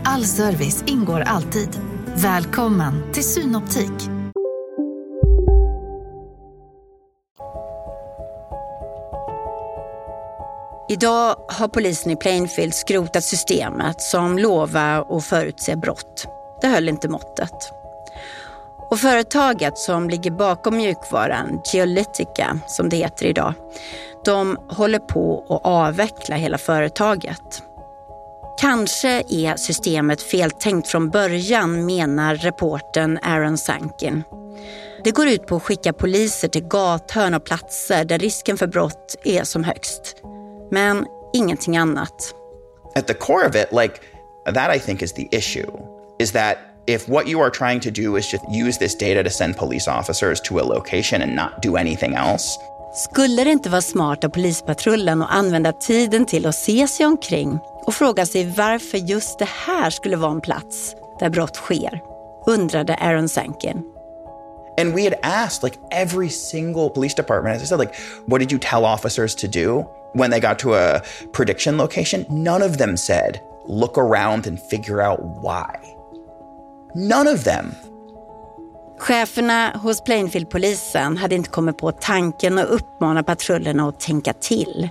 All 0.04 0.24
service 0.24 0.84
ingår 0.86 1.20
alltid. 1.20 1.68
Välkommen 2.16 3.12
till 3.12 3.24
Synoptik. 3.24 3.90
Idag 10.88 11.36
har 11.48 11.68
polisen 11.68 12.12
i 12.12 12.16
Plainfield 12.16 12.74
skrotat 12.74 13.24
systemet 13.24 14.00
som 14.00 14.38
lovar 14.38 15.16
att 15.16 15.24
förutse 15.24 15.76
brott. 15.76 16.26
Det 16.60 16.68
höll 16.68 16.88
inte 16.88 17.08
måttet. 17.08 17.83
Och 18.94 19.00
företaget 19.00 19.78
som 19.78 20.10
ligger 20.10 20.30
bakom 20.30 20.76
mjukvaran, 20.76 21.60
Geolytica 21.72 22.58
som 22.66 22.88
det 22.88 22.96
heter 22.96 23.26
idag, 23.26 23.54
de 24.24 24.58
håller 24.68 24.98
på 24.98 25.46
att 25.48 25.60
avveckla 25.64 26.36
hela 26.36 26.58
företaget. 26.58 27.62
Kanske 28.60 29.22
är 29.28 29.56
systemet 29.56 30.22
feltänkt 30.22 30.88
från 30.88 31.10
början, 31.10 31.86
menar 31.86 32.34
reporten 32.34 33.18
Aaron 33.22 33.58
Sankin. 33.58 34.22
Det 35.04 35.10
går 35.10 35.28
ut 35.28 35.46
på 35.46 35.56
att 35.56 35.62
skicka 35.62 35.92
poliser 35.92 36.48
till 36.48 36.68
gathörn 36.68 37.34
och 37.34 37.44
platser 37.44 38.04
där 38.04 38.18
risken 38.18 38.56
för 38.56 38.66
brott 38.66 39.16
är 39.24 39.44
som 39.44 39.64
högst. 39.64 40.16
Men 40.70 41.06
ingenting 41.32 41.76
annat. 41.76 42.34
At 42.96 43.06
the 43.06 43.14
core 43.14 43.48
of 43.48 43.56
it, 43.56 43.72
like 43.72 43.94
that 44.54 44.76
I 44.76 44.78
think 44.78 45.02
is 45.02 45.12
the 45.12 45.28
issue, 45.30 45.72
is 46.18 46.32
that 46.32 46.56
if 46.86 47.08
what 47.08 47.26
you 47.26 47.40
are 47.40 47.50
trying 47.50 47.80
to 47.80 47.90
do 47.90 48.16
is 48.16 48.30
just 48.30 48.44
use 48.48 48.78
this 48.78 48.94
data 48.94 49.22
to 49.22 49.30
send 49.30 49.56
police 49.56 49.88
officers 49.88 50.40
to 50.40 50.58
a 50.58 50.62
location 50.62 51.22
and 51.22 51.34
not 51.34 51.62
do 51.62 51.76
anything 51.76 52.14
else. 52.14 52.58
Skulle 52.94 53.44
det 53.44 53.50
inte 53.50 53.70
vara 53.70 53.82
smart 53.82 54.24
av 54.24 54.28
polispatrullen 54.28 55.22
att 55.22 55.30
använda 55.30 55.72
tiden 55.72 56.26
till 56.26 56.46
att 56.46 56.54
se 56.54 56.88
sig 56.88 57.06
omkring 57.06 57.58
och 57.86 57.94
fråga 57.94 58.26
sig 58.26 58.52
varför 58.56 58.98
just 58.98 59.38
det 59.38 59.48
här 59.66 59.90
skulle 59.90 60.16
vara 60.16 60.32
en 60.32 60.40
plats 60.40 60.94
där 61.20 61.30
brott 61.30 61.56
sker? 61.56 62.02
Undrade 62.46 62.94
Aaron 62.94 63.28
Sankin. 63.28 63.82
And 64.78 64.94
we 64.94 65.04
had 65.04 65.14
asked 65.22 65.62
like 65.62 65.78
every 65.90 66.28
single 66.28 66.90
police 66.90 67.14
department, 67.14 67.56
as 67.56 67.62
I 67.62 67.66
said, 67.66 67.78
like, 67.78 67.94
what 68.26 68.40
did 68.40 68.52
you 68.52 68.58
tell 68.58 68.84
officers 68.84 69.34
to 69.36 69.46
do 69.46 69.84
when 70.14 70.30
they 70.30 70.40
got 70.40 70.58
to 70.58 70.74
a 70.74 71.00
prediction 71.32 71.76
location? 71.76 72.26
None 72.28 72.62
of 72.62 72.78
them 72.78 72.96
said, 72.96 73.40
look 73.66 73.96
around 73.96 74.46
and 74.46 74.60
figure 74.60 75.00
out 75.00 75.22
why. 75.22 75.93
None 76.94 77.34
of 77.34 77.44
them. 77.44 77.74
Cheferna 78.98 79.76
hos 79.76 80.04
Plainfield-polisen 80.04 81.16
hade 81.16 81.34
inte 81.34 81.50
kommit 81.50 81.78
på 81.78 81.92
tanken 81.92 82.58
att 82.58 82.68
uppmana 82.68 83.22
patrullerna 83.22 83.88
att 83.88 84.00
tänka 84.00 84.32
till. 84.32 84.88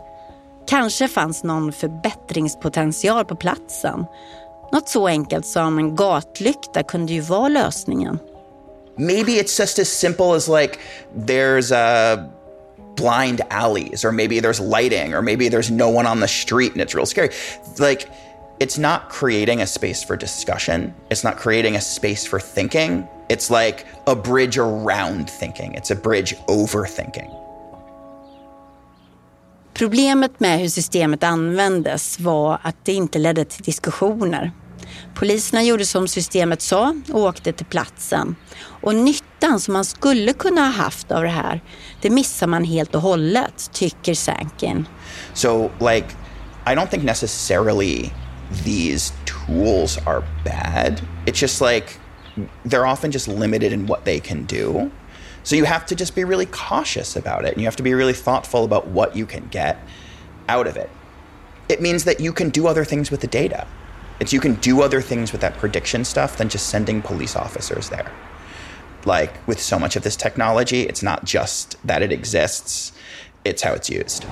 Kanske 0.67 1.07
fanns 1.07 1.43
någon 1.43 1.71
förbättringspotential 1.73 3.25
på 3.25 3.35
platsen. 3.35 4.05
Något 4.71 4.89
så 4.89 5.07
enkelt 5.07 5.45
som 5.45 5.79
en 5.79 5.95
gatlykta 5.95 6.83
kunde 6.83 7.13
ju 7.13 7.21
vara 7.21 7.47
lösningen. 7.47 8.19
Maybe 8.97 9.31
it's 9.31 9.59
just 9.59 9.79
as 9.79 9.87
simple 9.87 10.35
as 10.35 10.47
like 10.47 10.77
there's 11.15 11.71
a 11.71 12.17
blind 12.95 13.41
alleys 13.49 14.05
or 14.05 14.11
maybe 14.11 14.39
there's 14.39 14.59
lighting 14.59 15.15
or 15.15 15.21
maybe 15.21 15.49
there's 15.49 15.71
no 15.71 15.89
one 15.89 16.09
on 16.09 16.19
the 16.19 16.27
street 16.27 16.73
and 16.73 16.81
it's 16.81 16.95
real 16.95 17.05
scary. 17.05 17.29
Like 17.79 18.07
it's 18.59 18.77
not 18.77 19.09
creating 19.09 19.61
a 19.61 19.67
space 19.67 20.03
for 20.03 20.17
discussion. 20.17 20.93
It's 21.09 21.23
not 21.23 21.37
creating 21.37 21.75
a 21.75 21.81
space 21.81 22.29
for 22.29 22.39
thinking. 22.39 23.07
It's 23.29 23.49
like 23.49 23.85
a 24.07 24.15
bridge 24.15 24.57
around 24.57 25.29
thinking. 25.29 25.73
It's 25.73 25.91
a 25.91 25.95
bridge 25.95 26.35
over 26.47 26.85
thinking. 26.85 27.29
Problemet 29.73 30.39
med 30.39 30.59
hur 30.59 30.69
systemet 30.69 31.23
användes 31.23 32.19
var 32.19 32.59
att 32.63 32.75
det 32.83 32.93
inte 32.93 33.19
ledde 33.19 33.45
till 33.45 33.63
diskussioner. 33.63 34.51
Poliserna 35.15 35.63
gjorde 35.63 35.85
som 35.85 36.07
systemet 36.07 36.61
sa 36.61 36.95
och 37.11 37.21
åkte 37.21 37.53
till 37.53 37.65
platsen. 37.65 38.35
Och 38.81 38.95
nyttan 38.95 39.59
som 39.59 39.73
man 39.73 39.85
skulle 39.85 40.33
kunna 40.33 40.61
ha 40.61 40.71
haft 40.71 41.11
av 41.11 41.23
det 41.23 41.29
här, 41.29 41.61
det 42.01 42.09
missar 42.09 42.47
man 42.47 42.63
helt 42.63 42.95
och 42.95 43.01
hållet, 43.01 43.69
tycker 43.73 44.13
Sankin. 44.13 44.87
So 45.33 45.71
like, 45.79 46.07
I 46.65 46.75
don't 46.75 46.87
think 46.87 47.03
necessarily 47.03 48.11
these 48.63 49.11
tools 49.25 49.97
are 49.99 50.23
bad. 50.43 51.01
It's 51.25 51.39
just 51.39 51.61
like 51.61 51.99
they're 52.65 52.85
often 52.85 53.11
just 53.11 53.27
limited 53.27 53.73
in 53.73 53.85
what 53.87 54.05
they 54.05 54.19
can 54.19 54.45
do. 54.45 54.91
So 55.43 55.55
you 55.55 55.65
have 55.65 55.85
to 55.87 55.95
just 55.95 56.15
be 56.15 56.23
really 56.23 56.45
cautious 56.45 57.15
about 57.15 57.45
it 57.45 57.53
and 57.53 57.61
you 57.61 57.67
have 57.67 57.75
to 57.75 57.83
be 57.83 57.93
really 57.93 58.13
thoughtful 58.13 58.63
about 58.63 58.87
what 58.87 59.15
you 59.15 59.25
can 59.25 59.47
get 59.49 59.77
out 60.47 60.67
of 60.67 60.77
it. 60.77 60.89
It 61.69 61.81
means 61.81 62.05
that 62.05 62.19
you 62.19 62.31
can 62.31 62.49
do 62.49 62.67
other 62.67 62.85
things 62.85 63.11
with 63.11 63.21
the 63.21 63.27
data. 63.27 63.67
It's 64.19 64.31
you 64.31 64.39
can 64.39 64.55
do 64.55 64.81
other 64.81 65.01
things 65.01 65.31
with 65.31 65.41
that 65.41 65.57
prediction 65.57 66.05
stuff 66.05 66.37
than 66.37 66.49
just 66.49 66.67
sending 66.67 67.01
police 67.01 67.35
officers 67.35 67.89
there. 67.89 68.11
Like 69.05 69.45
with 69.47 69.59
so 69.59 69.77
much 69.77 69.95
of 69.95 70.03
this 70.03 70.15
technology, 70.15 70.83
it's 70.83 71.03
not 71.03 71.25
just 71.25 71.75
that 71.85 72.01
it 72.01 72.11
exists, 72.11 72.93
it's 73.43 73.61
how 73.61 73.73
it's 73.73 73.89
used. 73.89 74.25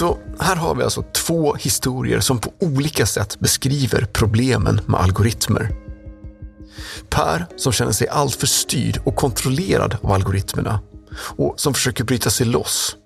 Så 0.00 0.18
här 0.38 0.56
har 0.56 0.74
vi 0.74 0.82
alltså 0.82 1.02
två 1.02 1.54
historier 1.54 2.20
som 2.20 2.38
på 2.38 2.52
olika 2.60 3.06
sätt 3.06 3.40
beskriver 3.40 4.08
problemen 4.12 4.80
med 4.86 5.00
algoritmer. 5.00 5.70
Per 7.08 7.46
som 7.56 7.72
känner 7.72 7.92
sig 7.92 8.08
alltför 8.08 8.46
styrd 8.46 9.00
och 9.04 9.16
kontrollerad 9.16 9.96
av 10.02 10.12
algoritmerna 10.12 10.80
och 11.36 11.60
som 11.60 11.74
försöker 11.74 12.04
bryta 12.04 12.30
sig 12.30 12.46
loss. 12.46 12.96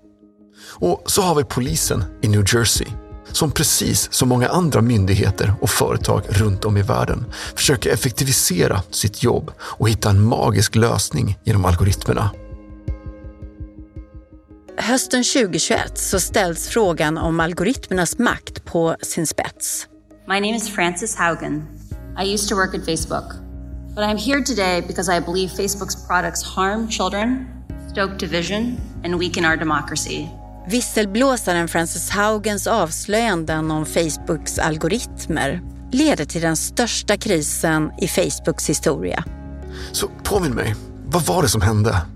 Och 0.66 1.02
så 1.06 1.22
har 1.22 1.34
vi 1.34 1.44
polisen 1.44 2.04
i 2.22 2.28
New 2.28 2.44
Jersey 2.54 2.86
som 3.32 3.50
precis 3.50 4.12
som 4.12 4.28
många 4.28 4.48
andra 4.48 4.80
myndigheter 4.80 5.54
och 5.60 5.70
företag 5.70 6.22
runt 6.28 6.64
om 6.64 6.76
i 6.76 6.82
världen 6.82 7.24
försöker 7.56 7.90
effektivisera 7.90 8.82
sitt 8.90 9.22
jobb 9.22 9.50
och 9.58 9.88
hitta 9.88 10.10
en 10.10 10.24
magisk 10.24 10.74
lösning 10.74 11.38
genom 11.44 11.64
algoritmerna. 11.64 12.30
Hösten 14.78 15.24
2021 15.24 15.98
så 15.98 16.20
ställs 16.20 16.68
frågan 16.68 17.18
om 17.18 17.40
algoritmernas 17.40 18.18
makt 18.18 18.64
på 18.64 18.96
sin 19.02 19.26
spets. 19.26 19.86
My 20.28 20.34
name 20.34 20.56
is 20.56 20.74
Frances 20.74 21.16
Haugen. 21.16 21.66
I 22.24 22.34
used 22.34 22.48
to 22.48 22.54
work 22.54 22.74
at 22.74 22.84
Facebook, 22.84 23.24
but 23.94 24.04
I'm 24.04 24.18
here 24.18 24.44
today 24.44 24.82
because 24.86 25.16
I 25.16 25.20
believe 25.20 25.48
Facebook's 25.52 26.06
products 26.08 26.42
harm 26.42 26.90
children, 26.90 27.46
stoke 27.92 28.18
division, 28.18 28.76
and 29.04 29.20
weaken 29.20 29.44
our 29.44 29.56
democracy. 29.56 30.26
Visselblåsaren 30.68 31.68
Frances 31.68 32.10
Haugens 32.10 32.66
avslöjanden 32.66 33.70
om 33.70 33.86
Facebooks 33.86 34.58
algoritmer 34.58 35.60
leder 35.92 36.24
till 36.24 36.42
den 36.42 36.56
största 36.56 37.16
krisen 37.16 37.90
i 38.00 38.08
Facebooks 38.08 38.68
historia. 38.68 39.24
Så 39.92 40.08
påminn 40.24 40.54
mig, 40.54 40.74
vad 41.06 41.26
var 41.26 41.42
det 41.42 41.48
som 41.48 41.60
hände? 41.62 42.13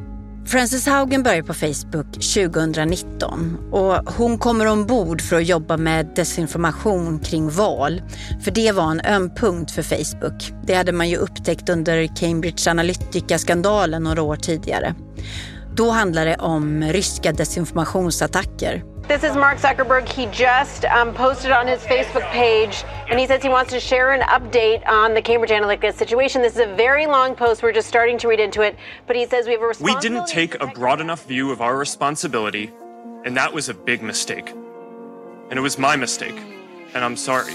Frances 0.48 0.86
Haugen 0.86 1.22
började 1.22 1.46
på 1.46 1.54
Facebook 1.54 2.12
2019 2.12 3.58
och 3.72 4.12
hon 4.12 4.38
kommer 4.38 4.66
ombord 4.66 5.20
för 5.20 5.36
att 5.36 5.46
jobba 5.46 5.76
med 5.76 6.12
desinformation 6.16 7.18
kring 7.18 7.50
val. 7.50 8.02
För 8.44 8.50
det 8.50 8.72
var 8.72 8.90
en 8.90 9.00
öm 9.00 9.30
punkt 9.34 9.70
för 9.70 9.82
Facebook. 9.82 10.52
Det 10.66 10.74
hade 10.74 10.92
man 10.92 11.08
ju 11.08 11.16
upptäckt 11.16 11.68
under 11.68 12.16
Cambridge 12.16 12.70
Analytica-skandalen 12.70 14.02
några 14.02 14.22
år 14.22 14.36
tidigare. 14.36 14.94
Då 15.78 15.90
handlar 15.90 16.26
det 16.26 16.36
om 16.36 16.84
ryska 16.84 17.32
desinformationsattacker. 17.32 18.82
This 19.08 19.24
is 19.24 19.36
Mark 19.36 19.58
Zuckerberg. 19.58 20.08
He 20.08 20.26
just 20.32 20.84
um, 20.84 21.14
posted 21.14 21.52
on 21.52 21.66
his 21.68 21.80
Facebook 21.82 22.32
page 22.32 22.84
and 23.10 23.20
he 23.20 23.26
says 23.26 23.42
he 23.42 23.48
wants 23.48 23.72
to 23.72 23.80
share 23.80 24.12
an 24.12 24.20
update 24.20 24.82
on 24.88 25.14
the 25.14 25.22
Cambridge 25.22 25.52
Analytica 25.52 25.92
situation. 25.92 26.42
This 26.42 26.54
is 26.54 26.60
a 26.60 26.74
very 26.76 27.06
long 27.06 27.36
post. 27.36 27.62
We're 27.62 27.74
just 27.74 27.88
starting 27.88 28.18
to 28.18 28.28
read 28.28 28.40
into 28.40 28.62
it. 28.62 28.76
But 29.06 29.16
he 29.16 29.26
says 29.26 29.46
we 29.46 29.52
have 29.52 29.62
a 29.62 29.66
responsibility. 29.66 30.08
We 30.08 30.14
didn't 30.14 30.26
take 30.26 30.62
a 30.62 30.66
broad 30.66 31.00
enough 31.00 31.28
view 31.28 31.52
of 31.52 31.60
our 31.60 31.78
responsibility, 31.78 32.70
and 33.24 33.36
that 33.36 33.52
was 33.54 33.68
a 33.68 33.74
big 33.74 34.02
mistake. 34.02 34.50
And 35.50 35.58
it 35.58 35.62
was 35.62 35.78
my 35.78 35.96
mistake. 35.96 36.38
And 36.94 37.04
I'm 37.04 37.16
sorry. 37.16 37.54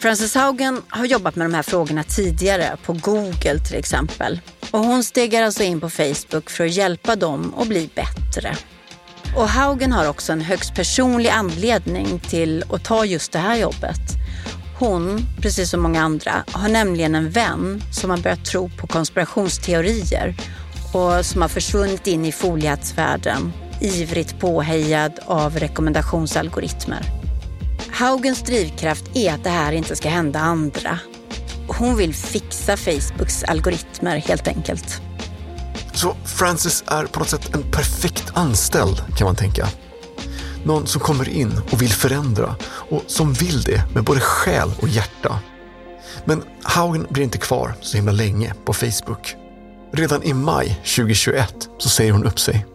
Frances 0.00 0.34
Haugen 0.34 0.82
har 0.88 1.04
jobbat 1.04 1.36
med 1.36 1.44
de 1.44 1.54
här 1.54 1.62
frågorna 1.62 2.02
tidigare, 2.02 2.76
på 2.84 2.92
Google 2.92 3.58
till 3.68 3.76
exempel. 3.76 4.40
Och 4.70 4.78
hon 4.78 5.04
stegar 5.04 5.42
alltså 5.42 5.62
in 5.62 5.80
på 5.80 5.90
Facebook 5.90 6.50
för 6.50 6.64
att 6.64 6.72
hjälpa 6.72 7.16
dem 7.16 7.54
att 7.58 7.68
bli 7.68 7.90
bättre. 7.94 8.56
Och 9.36 9.48
Haugen 9.48 9.92
har 9.92 10.08
också 10.08 10.32
en 10.32 10.40
högst 10.40 10.74
personlig 10.74 11.30
anledning 11.30 12.20
till 12.20 12.64
att 12.72 12.84
ta 12.84 13.04
just 13.04 13.32
det 13.32 13.38
här 13.38 13.56
jobbet. 13.56 14.00
Hon, 14.78 15.20
precis 15.42 15.70
som 15.70 15.82
många 15.82 16.02
andra, 16.02 16.44
har 16.52 16.68
nämligen 16.68 17.14
en 17.14 17.30
vän 17.30 17.82
som 17.92 18.10
har 18.10 18.18
börjat 18.18 18.44
tro 18.44 18.70
på 18.78 18.86
konspirationsteorier 18.86 20.34
och 20.92 21.26
som 21.26 21.42
har 21.42 21.48
försvunnit 21.48 22.06
in 22.06 22.24
i 22.24 22.32
foliehattsvärlden, 22.32 23.52
ivrigt 23.80 24.40
påhejad 24.40 25.18
av 25.26 25.58
rekommendationsalgoritmer. 25.58 27.19
Haugens 28.00 28.42
drivkraft 28.42 29.04
är 29.14 29.32
att 29.32 29.44
det 29.44 29.50
här 29.50 29.72
inte 29.72 29.96
ska 29.96 30.08
hända 30.08 30.38
andra. 30.38 30.98
Hon 31.68 31.96
vill 31.96 32.14
fixa 32.14 32.76
Facebooks 32.76 33.44
algoritmer 33.44 34.16
helt 34.16 34.48
enkelt. 34.48 35.00
Så 35.92 36.16
Frances 36.24 36.84
är 36.86 37.04
på 37.04 37.18
något 37.18 37.28
sätt 37.28 37.54
en 37.54 37.62
perfekt 37.62 38.32
anställd 38.34 39.16
kan 39.16 39.24
man 39.24 39.36
tänka. 39.36 39.66
Någon 40.64 40.86
som 40.86 41.00
kommer 41.00 41.28
in 41.28 41.52
och 41.72 41.82
vill 41.82 41.92
förändra 41.92 42.56
och 42.64 43.02
som 43.06 43.32
vill 43.32 43.62
det 43.62 43.82
med 43.94 44.04
både 44.04 44.20
själ 44.20 44.70
och 44.82 44.88
hjärta. 44.88 45.38
Men 46.24 46.42
Haugen 46.62 47.06
blir 47.10 47.24
inte 47.24 47.38
kvar 47.38 47.74
så 47.80 47.96
himla 47.96 48.12
länge 48.12 48.54
på 48.64 48.72
Facebook. 48.72 49.36
Redan 49.92 50.22
i 50.22 50.34
maj 50.34 50.80
2021 50.96 51.54
så 51.78 51.88
säger 51.88 52.12
hon 52.12 52.26
upp 52.26 52.40
sig. 52.40 52.66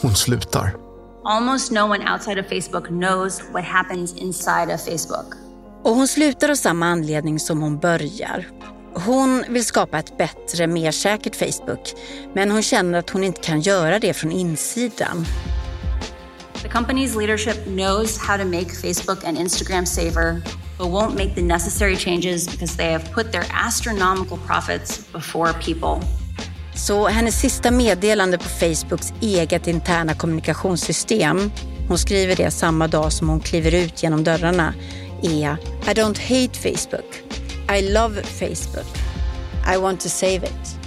Hon 0.00 0.14
slutar. 0.14 0.83
Almost 1.26 1.72
no 1.72 1.86
one 1.86 2.02
outside 2.02 2.38
of 2.38 2.46
Facebook 2.48 2.90
knows 2.90 3.40
what 3.52 3.64
happens 3.64 4.12
inside 4.12 4.70
of 4.74 4.80
Facebook. 4.80 5.34
Och 5.82 5.94
hon 5.94 6.08
slutar 6.08 6.48
av 6.48 6.54
samma 6.54 6.86
anledning 6.86 7.40
som 7.40 7.62
hon 7.62 7.78
börjar. 7.78 8.46
Hon 8.94 9.44
vill 9.48 9.64
skapa 9.64 9.98
ett 9.98 10.18
bättre, 10.18 10.66
mer 10.66 10.90
säkert 10.90 11.36
Facebook. 11.36 11.94
Men 12.34 12.50
hon 12.50 12.62
känner 12.62 12.98
att 12.98 13.10
hon 13.10 13.24
inte 13.24 13.40
kan 13.40 13.60
göra 13.60 13.98
det 13.98 14.14
från 14.14 14.32
insidan. 14.32 15.26
The 16.62 16.68
company's 16.68 17.18
leadership 17.18 17.64
knows 17.64 18.18
how 18.18 18.38
to 18.38 18.44
make 18.44 18.68
Facebook 18.68 19.24
and 19.24 19.38
Instagram 19.38 19.86
safer, 19.86 20.42
but 20.78 20.86
won't 20.86 21.14
make 21.14 21.34
the 21.34 21.42
necessary 21.42 21.96
changes 21.96 22.48
because 22.50 22.76
they 22.76 22.92
have 22.92 23.12
put 23.14 23.32
their 23.32 23.44
astronomical 23.66 24.38
profits 24.46 25.12
before 25.12 25.52
people. 25.52 26.23
Så 26.74 27.08
hennes 27.08 27.40
sista 27.40 27.70
meddelande 27.70 28.38
på 28.38 28.48
Facebooks 28.48 29.12
eget 29.20 29.66
interna 29.66 30.14
kommunikationssystem, 30.14 31.50
hon 31.88 31.98
skriver 31.98 32.36
det 32.36 32.50
samma 32.50 32.88
dag 32.88 33.12
som 33.12 33.28
hon 33.28 33.40
kliver 33.40 33.74
ut 33.74 34.02
genom 34.02 34.24
dörrarna, 34.24 34.74
är 35.22 35.56
I 35.86 35.94
don't 35.94 36.20
hate 36.20 36.58
Facebook. 36.58 37.22
I 37.78 37.92
love 37.92 38.22
Facebook. 38.22 38.86
I 39.74 39.76
want 39.76 40.00
to 40.00 40.08
save 40.08 40.36
it. 40.36 40.78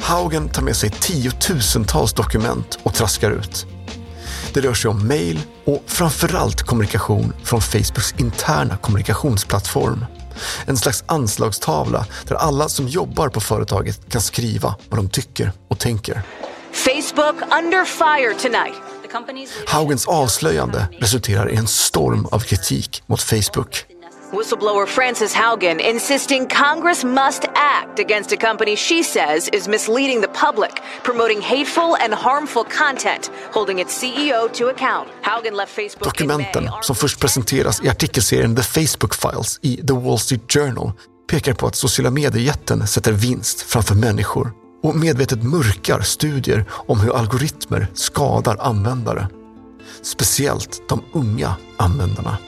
Haugen 0.00 0.48
tar 0.48 0.62
med 0.62 0.76
sig 0.76 0.90
tiotusentals 0.90 2.12
dokument 2.12 2.78
och 2.82 2.94
traskar 2.94 3.30
ut. 3.30 3.66
Det 4.54 4.60
rör 4.60 4.74
sig 4.74 4.88
om 4.88 5.06
mejl 5.06 5.40
och 5.64 5.82
framförallt 5.86 6.62
kommunikation 6.62 7.32
från 7.42 7.60
Facebooks 7.60 8.14
interna 8.18 8.76
kommunikationsplattform. 8.76 10.04
En 10.66 10.76
slags 10.76 11.04
anslagstavla 11.06 12.06
där 12.26 12.34
alla 12.34 12.68
som 12.68 12.88
jobbar 12.88 13.28
på 13.28 13.40
företaget 13.40 14.12
kan 14.12 14.20
skriva 14.20 14.74
vad 14.88 14.98
de 14.98 15.08
tycker 15.08 15.52
och 15.68 15.78
tänker. 15.78 16.22
Facebook 16.72 17.34
under 17.58 17.84
fire 17.84 18.34
tonight. 18.34 18.82
Haugens 19.66 20.06
avslöjande 20.06 20.88
resulterar 20.98 21.50
i 21.50 21.56
en 21.56 21.66
storm 21.66 22.26
av 22.26 22.40
kritik 22.40 23.02
mot 23.06 23.22
Facebook. 23.22 23.84
Whistleblower 24.32 24.86
Frances 24.86 25.34
Haugen 25.34 25.80
insisting 25.80 26.48
Congress 26.48 27.04
must 27.04 27.44
act 27.54 27.98
against 27.98 28.32
a 28.32 28.36
company 28.36 28.76
she 28.76 29.02
says 29.02 29.48
is 29.52 29.68
misleading 29.68 30.20
the 30.22 30.28
public, 30.28 30.70
promoting 31.02 31.40
hateful 31.40 31.96
and 32.00 32.14
harmful 32.14 32.64
content, 32.64 33.30
holding 33.52 33.80
its 33.80 34.02
CEO 34.02 34.48
to 34.52 34.68
account. 34.68 35.08
Haugen 35.22 35.56
left 35.56 35.72
Facebook 35.72 36.04
Dokumenten, 36.04 36.70
som 36.82 36.96
först 36.96 37.20
presenteras 37.20 37.84
i 37.84 37.88
artikelserien 37.88 38.56
The 38.56 38.62
Facebook 38.62 39.14
Files 39.14 39.58
i 39.62 39.76
The 39.86 39.92
Wall 39.92 40.18
Street 40.18 40.52
Journal, 40.52 40.92
pekar 41.30 41.54
på 41.54 41.66
att 41.66 41.76
sociala 41.76 42.10
mediejätten 42.10 42.86
sätter 42.86 43.12
vinst 43.12 43.60
framför 43.60 43.94
människor 43.94 44.52
och 44.82 44.96
medvetet 44.96 45.42
mörkar 45.42 46.00
studier 46.00 46.64
om 46.70 47.00
hur 47.00 47.16
algoritmer 47.16 47.86
skadar 47.94 48.56
användare. 48.60 49.28
Speciellt 50.02 50.88
de 50.88 51.04
unga 51.12 51.56
användarna. 51.76 52.38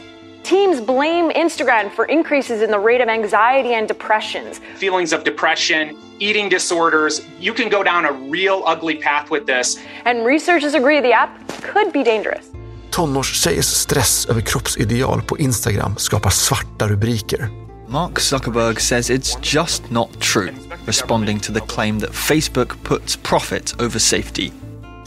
Teams 0.42 0.81
blame 0.81 1.31
Instagram 1.31 1.90
for 1.92 2.05
increases 2.07 2.62
in 2.62 2.70
the 2.70 2.78
rate 2.78 3.00
of 3.00 3.09
anxiety 3.09 3.74
and 3.74 3.87
depressions. 3.87 4.61
Feelings 4.76 5.12
of 5.12 5.24
depression, 5.24 5.96
eating 6.18 6.48
disorders. 6.48 7.22
You 7.40 7.55
can 7.55 7.68
go 7.68 7.83
down 7.83 8.05
a 8.05 8.12
real 8.12 8.62
ugly 8.66 8.96
path 8.96 9.31
with 9.31 9.46
this. 9.46 9.78
And 10.05 10.26
researchers 10.26 10.74
agree 10.74 11.00
the 11.00 11.12
app 11.12 11.31
could 11.62 11.92
be 11.92 12.02
dangerous. 12.02 12.50
Tonårstjejers 12.90 13.74
stress 13.74 14.26
över 14.26 14.40
kroppsideal 14.40 15.22
på 15.26 15.38
Instagram 15.38 15.96
skapar 15.96 16.31
svarta 16.31 16.88
rubriker. 16.88 17.48
Mark 17.88 18.18
Zuckerberg 18.18 18.81
says 18.81 19.11
it's 19.11 19.37
just 19.42 19.90
not 19.90 20.20
true, 20.20 20.52
responding 20.87 21.40
to 21.40 21.52
the 21.52 21.61
claim 21.61 22.00
that 22.00 22.11
Facebook 22.11 22.83
puts 22.85 23.16
profit 23.16 23.74
over 23.81 23.98
safety. 23.98 24.52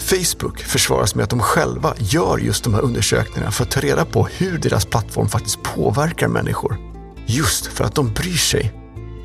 Facebook 0.06 0.60
försvaras 0.60 1.16
med 1.16 1.24
att 1.24 1.30
de 1.30 1.40
själva 1.40 1.94
gör 1.98 2.38
just 2.38 2.64
de 2.64 2.74
här 2.74 2.82
undersökningarna 2.82 3.52
för 3.52 3.64
att 3.64 3.72
ta 3.72 3.80
reda 3.80 4.06
på 4.06 4.28
hur 4.28 4.58
deras 4.58 4.86
plattform 4.86 5.30
faktiskt 5.30 5.64
påverkar 5.64 6.28
människor. 6.28 6.78
Just 7.26 7.66
för 7.66 7.84
att 7.84 7.96
de 7.96 8.14
bryr 8.14 8.38
sig. 8.38 8.74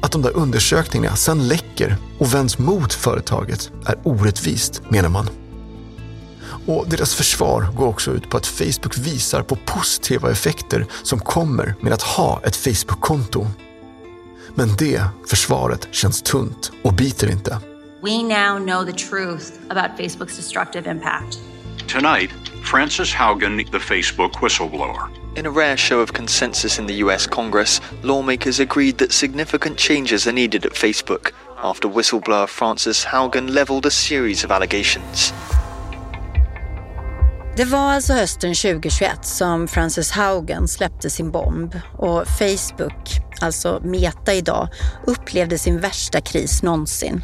Att 0.02 0.12
de 0.12 0.22
där 0.22 0.36
undersökningarna 0.36 1.16
sen 1.16 1.48
läcker 1.48 1.96
och 2.18 2.34
vänds 2.34 2.58
mot 2.58 2.92
företaget 2.92 3.70
är 3.86 3.98
orättvist, 4.02 4.82
menar 4.88 5.08
man. 5.08 5.28
Och 6.66 6.86
deras 6.88 7.14
försvar 7.14 7.68
går 7.76 7.86
också 7.86 8.10
ut 8.10 8.30
på 8.30 8.36
att 8.36 8.46
Facebook 8.46 8.98
visar 8.98 9.42
på 9.42 9.56
positiva 9.56 10.30
effekter 10.30 10.86
som 11.02 11.18
kommer 11.18 11.74
med 11.80 11.92
att 11.92 12.02
ha 12.02 12.40
ett 12.44 12.56
Facebook-konto. 12.56 13.46
Men 14.54 14.76
det 14.76 15.02
försvaret 15.26 15.88
känns 15.90 16.22
tunt 16.22 16.72
och 16.84 16.94
biter 16.94 17.30
inte. 17.30 17.58
We 18.02 18.22
now 18.22 18.56
know 18.56 18.82
the 18.82 18.94
truth 18.94 19.60
about 19.68 19.98
Facebook's 19.98 20.34
destructive 20.34 20.86
impact. 20.86 21.38
Tonight, 21.86 22.30
Frances 22.62 23.12
Haugen, 23.12 23.70
the 23.70 23.78
Facebook 23.78 24.40
whistleblower. 24.40 25.10
In 25.36 25.44
a 25.44 25.50
rare 25.50 25.76
show 25.76 26.00
of 26.00 26.14
consensus 26.14 26.78
in 26.78 26.86
the 26.86 26.94
US 27.04 27.26
Congress, 27.26 27.78
lawmakers 28.02 28.58
agreed 28.58 28.96
that 28.98 29.12
significant 29.12 29.76
changes 29.76 30.26
are 30.26 30.32
needed 30.32 30.64
at 30.64 30.72
Facebook 30.72 31.32
after 31.58 31.88
whistleblower 31.88 32.48
Frances 32.48 33.04
Haugen 33.04 33.50
leveled 33.50 33.84
a 33.84 33.90
series 33.90 34.44
of 34.44 34.50
allegations. 34.50 35.34
Det 37.56 37.64
var 37.64 37.92
alltså 37.92 38.12
hösten 38.12 38.54
2021 38.54 39.24
som 39.24 39.68
Frances 39.68 40.10
Haugen 40.10 40.68
släppte 40.68 41.10
sin 41.10 41.30
bomb 41.30 41.80
och 41.96 42.26
Facebook, 42.28 43.20
alltså 43.40 43.80
Meta 43.84 44.34
idag, 44.34 44.68
upplevde 45.06 45.58
sin 45.58 45.80
värsta 45.80 46.20
kris 46.20 46.62
någonsin. 46.62 47.22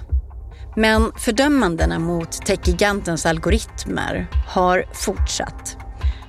Men 0.79 1.13
fördömandena 1.17 1.99
mot 1.99 2.47
techgigantens 2.47 3.27
algoritmer 3.27 4.27
har 4.47 4.85
fortsatt. 4.93 5.77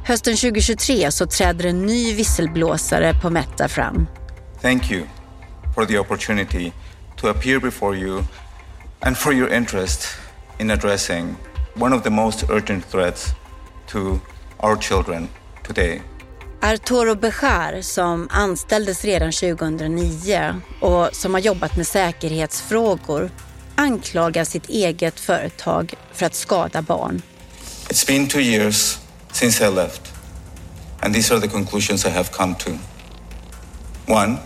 Hösten 0.03 0.35
2023 0.35 1.11
så 1.11 1.25
träder 1.25 1.65
en 1.65 1.85
ny 1.85 2.13
visselblåsare 2.13 3.13
på 3.21 3.29
Meta 3.29 3.67
fram. 3.67 4.07
Thank 4.61 4.91
you 4.91 5.03
for 5.75 5.85
the 5.85 5.99
opportunity 5.99 6.71
to 7.15 7.27
appear 7.27 7.59
before 7.59 7.97
you 7.97 8.23
and 8.99 9.17
for 9.17 9.33
your 9.33 9.53
interest 9.53 10.07
in 10.59 10.71
addressing 10.71 11.35
one 11.75 11.95
of 11.95 12.03
the 12.03 12.09
most 12.09 12.49
urgent 12.49 12.91
threats 12.91 13.25
to 13.87 13.99
our 14.63 14.81
children 14.81 15.27
today. 15.67 16.01
Arturo 16.61 17.15
Bejar 17.15 17.81
som 17.81 18.27
anställdes 18.31 19.05
redan 19.05 19.31
2009 19.31 20.55
och 20.81 21.09
som 21.11 21.33
har 21.33 21.41
jobbat 21.41 21.75
med 21.77 21.87
säkerhetsfrågor 21.87 23.29
anklagar 23.77 24.43
sitt 24.43 24.69
eget 24.69 25.19
företag 25.19 25.93
för 26.13 26.25
att 26.25 26.35
skada 26.35 26.81
barn. 26.81 27.21
It's 27.89 28.07
been 28.07 28.27
two 28.27 28.39
years 28.39 28.97
since 29.31 29.65
I 29.67 29.71
left, 29.71 30.01
and 30.99 31.13
these 31.15 31.33
are 31.33 31.41
the 31.41 31.47
conclusions 31.47 32.05
I 32.05 32.09
have 32.09 32.31
come 32.31 32.55
to. 32.55 32.71
One, 34.07 34.37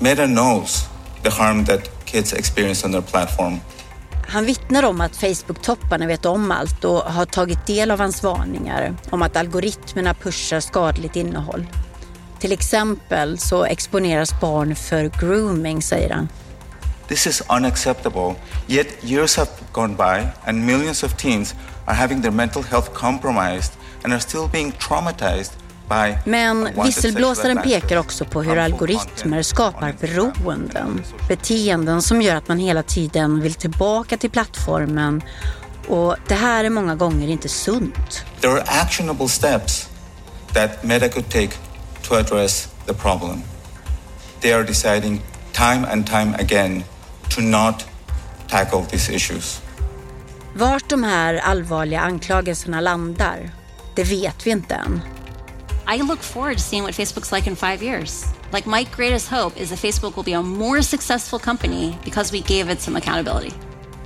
Meta 0.00 0.26
knows 0.26 0.84
the 1.22 1.30
harm 1.30 1.64
that 1.64 1.80
kids 2.04 2.32
experience 2.32 2.86
on 2.86 2.92
their 2.92 3.02
platform. 3.02 3.60
Han 4.28 4.44
vittnar 4.44 4.82
om 4.82 5.00
att 5.00 5.16
Facebook-topparna 5.16 6.06
vet 6.06 6.26
om 6.26 6.50
allt 6.50 6.84
och 6.84 7.00
har 7.00 7.24
tagit 7.26 7.66
del 7.66 7.90
av 7.90 8.00
hans 8.00 8.22
varningar 8.22 8.96
om 9.10 9.22
att 9.22 9.36
algoritmerna 9.36 10.14
pushar 10.14 10.60
skadligt 10.60 11.16
innehåll. 11.16 11.66
Till 12.40 12.52
exempel 12.52 13.38
så 13.38 13.64
exponeras 13.64 14.40
barn 14.40 14.76
för 14.76 15.10
grooming, 15.20 15.82
säger 15.82 16.10
han. 16.10 16.28
This 17.08 17.26
is 17.26 17.42
unacceptable. 17.48 18.34
Yet 18.66 19.04
years 19.04 19.36
have 19.36 19.50
gone 19.72 19.94
by 19.94 20.28
and 20.44 20.66
millions 20.66 21.02
of 21.04 21.16
teens 21.16 21.54
are 21.86 21.94
having 21.94 22.20
their 22.22 22.32
mental 22.32 22.62
health 22.62 22.92
compromised 22.94 23.72
and 24.04 24.12
are 24.12 24.20
still 24.20 24.48
being 24.48 24.72
traumatized 24.72 25.52
by 25.88 26.30
Men 26.30 26.68
visselblåsaren 26.84 27.62
pekar 27.62 27.96
också 27.96 28.24
på 28.24 28.42
hur 28.42 28.58
algoritmer 28.58 29.42
skapar 29.42 29.94
beroenden. 30.00 31.02
Beteenden 31.28 32.02
som 32.02 32.22
gör 32.22 32.36
att 32.36 32.48
man 32.48 32.58
hela 32.58 32.82
tiden 32.82 33.40
vill 33.40 33.54
tillbaka 33.54 34.16
till 34.16 34.30
plattformen 34.30 35.22
och 35.88 36.16
det 36.28 36.34
här 36.34 36.64
är 36.64 36.70
många 36.70 36.94
gånger 36.94 37.28
inte 37.28 37.48
sunt. 37.48 38.24
There 38.40 38.52
are 38.52 38.64
actionable 38.66 39.28
steps 39.28 39.88
that 40.54 40.84
Meta 40.84 41.08
could 41.08 41.30
take 41.30 41.50
to 42.02 42.14
address 42.14 42.68
the 42.86 42.94
problem. 42.94 43.42
They 44.40 44.52
are 44.52 44.62
deciding 44.62 45.22
time 45.52 45.86
and 45.92 46.06
time 46.06 46.34
again 46.38 46.84
to 47.36 47.40
not 47.42 47.86
tackle 48.48 48.84
these 48.90 49.14
issues. 49.14 49.62
Vart 50.54 50.88
de 50.88 51.04
här 51.04 51.34
allvarliga 51.34 52.00
anklagelserna 52.00 52.80
landar, 52.80 53.50
det 53.94 54.04
vet 54.04 54.46
vi 54.46 54.50
inte 54.50 54.74
än. 54.74 55.00
I 55.96 56.02
look 56.02 56.22
forward 56.22 56.56
to 56.56 56.62
seeing 56.62 56.84
what 56.84 56.94
Facebook's 56.94 57.34
like 57.34 57.50
in 57.50 57.56
five 57.56 57.82
years. 57.82 58.24
Like, 58.52 58.68
my 58.68 58.86
greatest 58.96 59.28
hope 59.28 59.62
is 59.62 59.68
that 59.68 59.78
Facebook 59.78 60.16
will 60.16 60.24
be 60.24 60.36
a 60.36 60.42
more 60.42 60.82
successful 60.82 61.38
company 61.38 61.94
because 62.04 62.32
we 62.32 62.40
gave 62.40 62.72
it 62.72 62.80
some 62.80 62.98
accountability. 62.98 63.52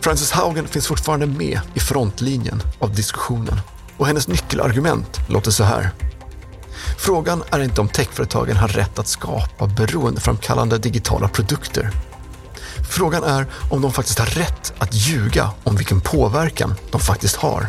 Frances 0.00 0.30
Haugen 0.30 0.68
finns 0.68 0.86
fortfarande 0.86 1.26
med 1.26 1.60
i 1.74 1.80
frontlinjen 1.80 2.62
av 2.78 2.94
diskussionen 2.94 3.60
och 3.96 4.06
hennes 4.06 4.28
nyckelargument 4.28 5.20
låter 5.28 5.50
så 5.50 5.64
här. 5.64 5.90
Frågan 6.98 7.42
är 7.50 7.60
inte 7.60 7.80
om 7.80 7.88
techföretagen 7.88 8.56
har 8.56 8.68
rätt 8.68 8.98
att 8.98 9.08
skapa 9.08 9.66
beroendeframkallande 9.66 10.78
digitala 10.78 11.28
produkter. 11.28 11.90
Frågan 12.92 13.24
är 13.24 13.46
om 13.70 13.82
de 13.82 13.92
faktiskt 13.92 14.18
har 14.18 14.26
rätt 14.26 14.72
att 14.78 14.94
ljuga 14.94 15.50
om 15.64 15.76
vilken 15.76 16.00
påverkan 16.00 16.74
de 16.90 17.00
faktiskt 17.00 17.36
har. 17.36 17.66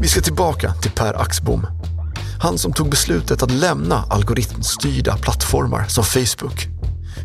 Vi 0.00 0.08
ska 0.08 0.20
tillbaka 0.20 0.74
till 0.74 0.90
Per 0.90 1.20
Axbom. 1.20 1.66
Han 2.42 2.58
som 2.58 2.72
tog 2.72 2.90
beslutet 2.90 3.42
att 3.42 3.50
lämna 3.50 4.04
algoritmstyrda 4.10 5.16
plattformar 5.16 5.84
som 5.88 6.04
Facebook. 6.04 6.66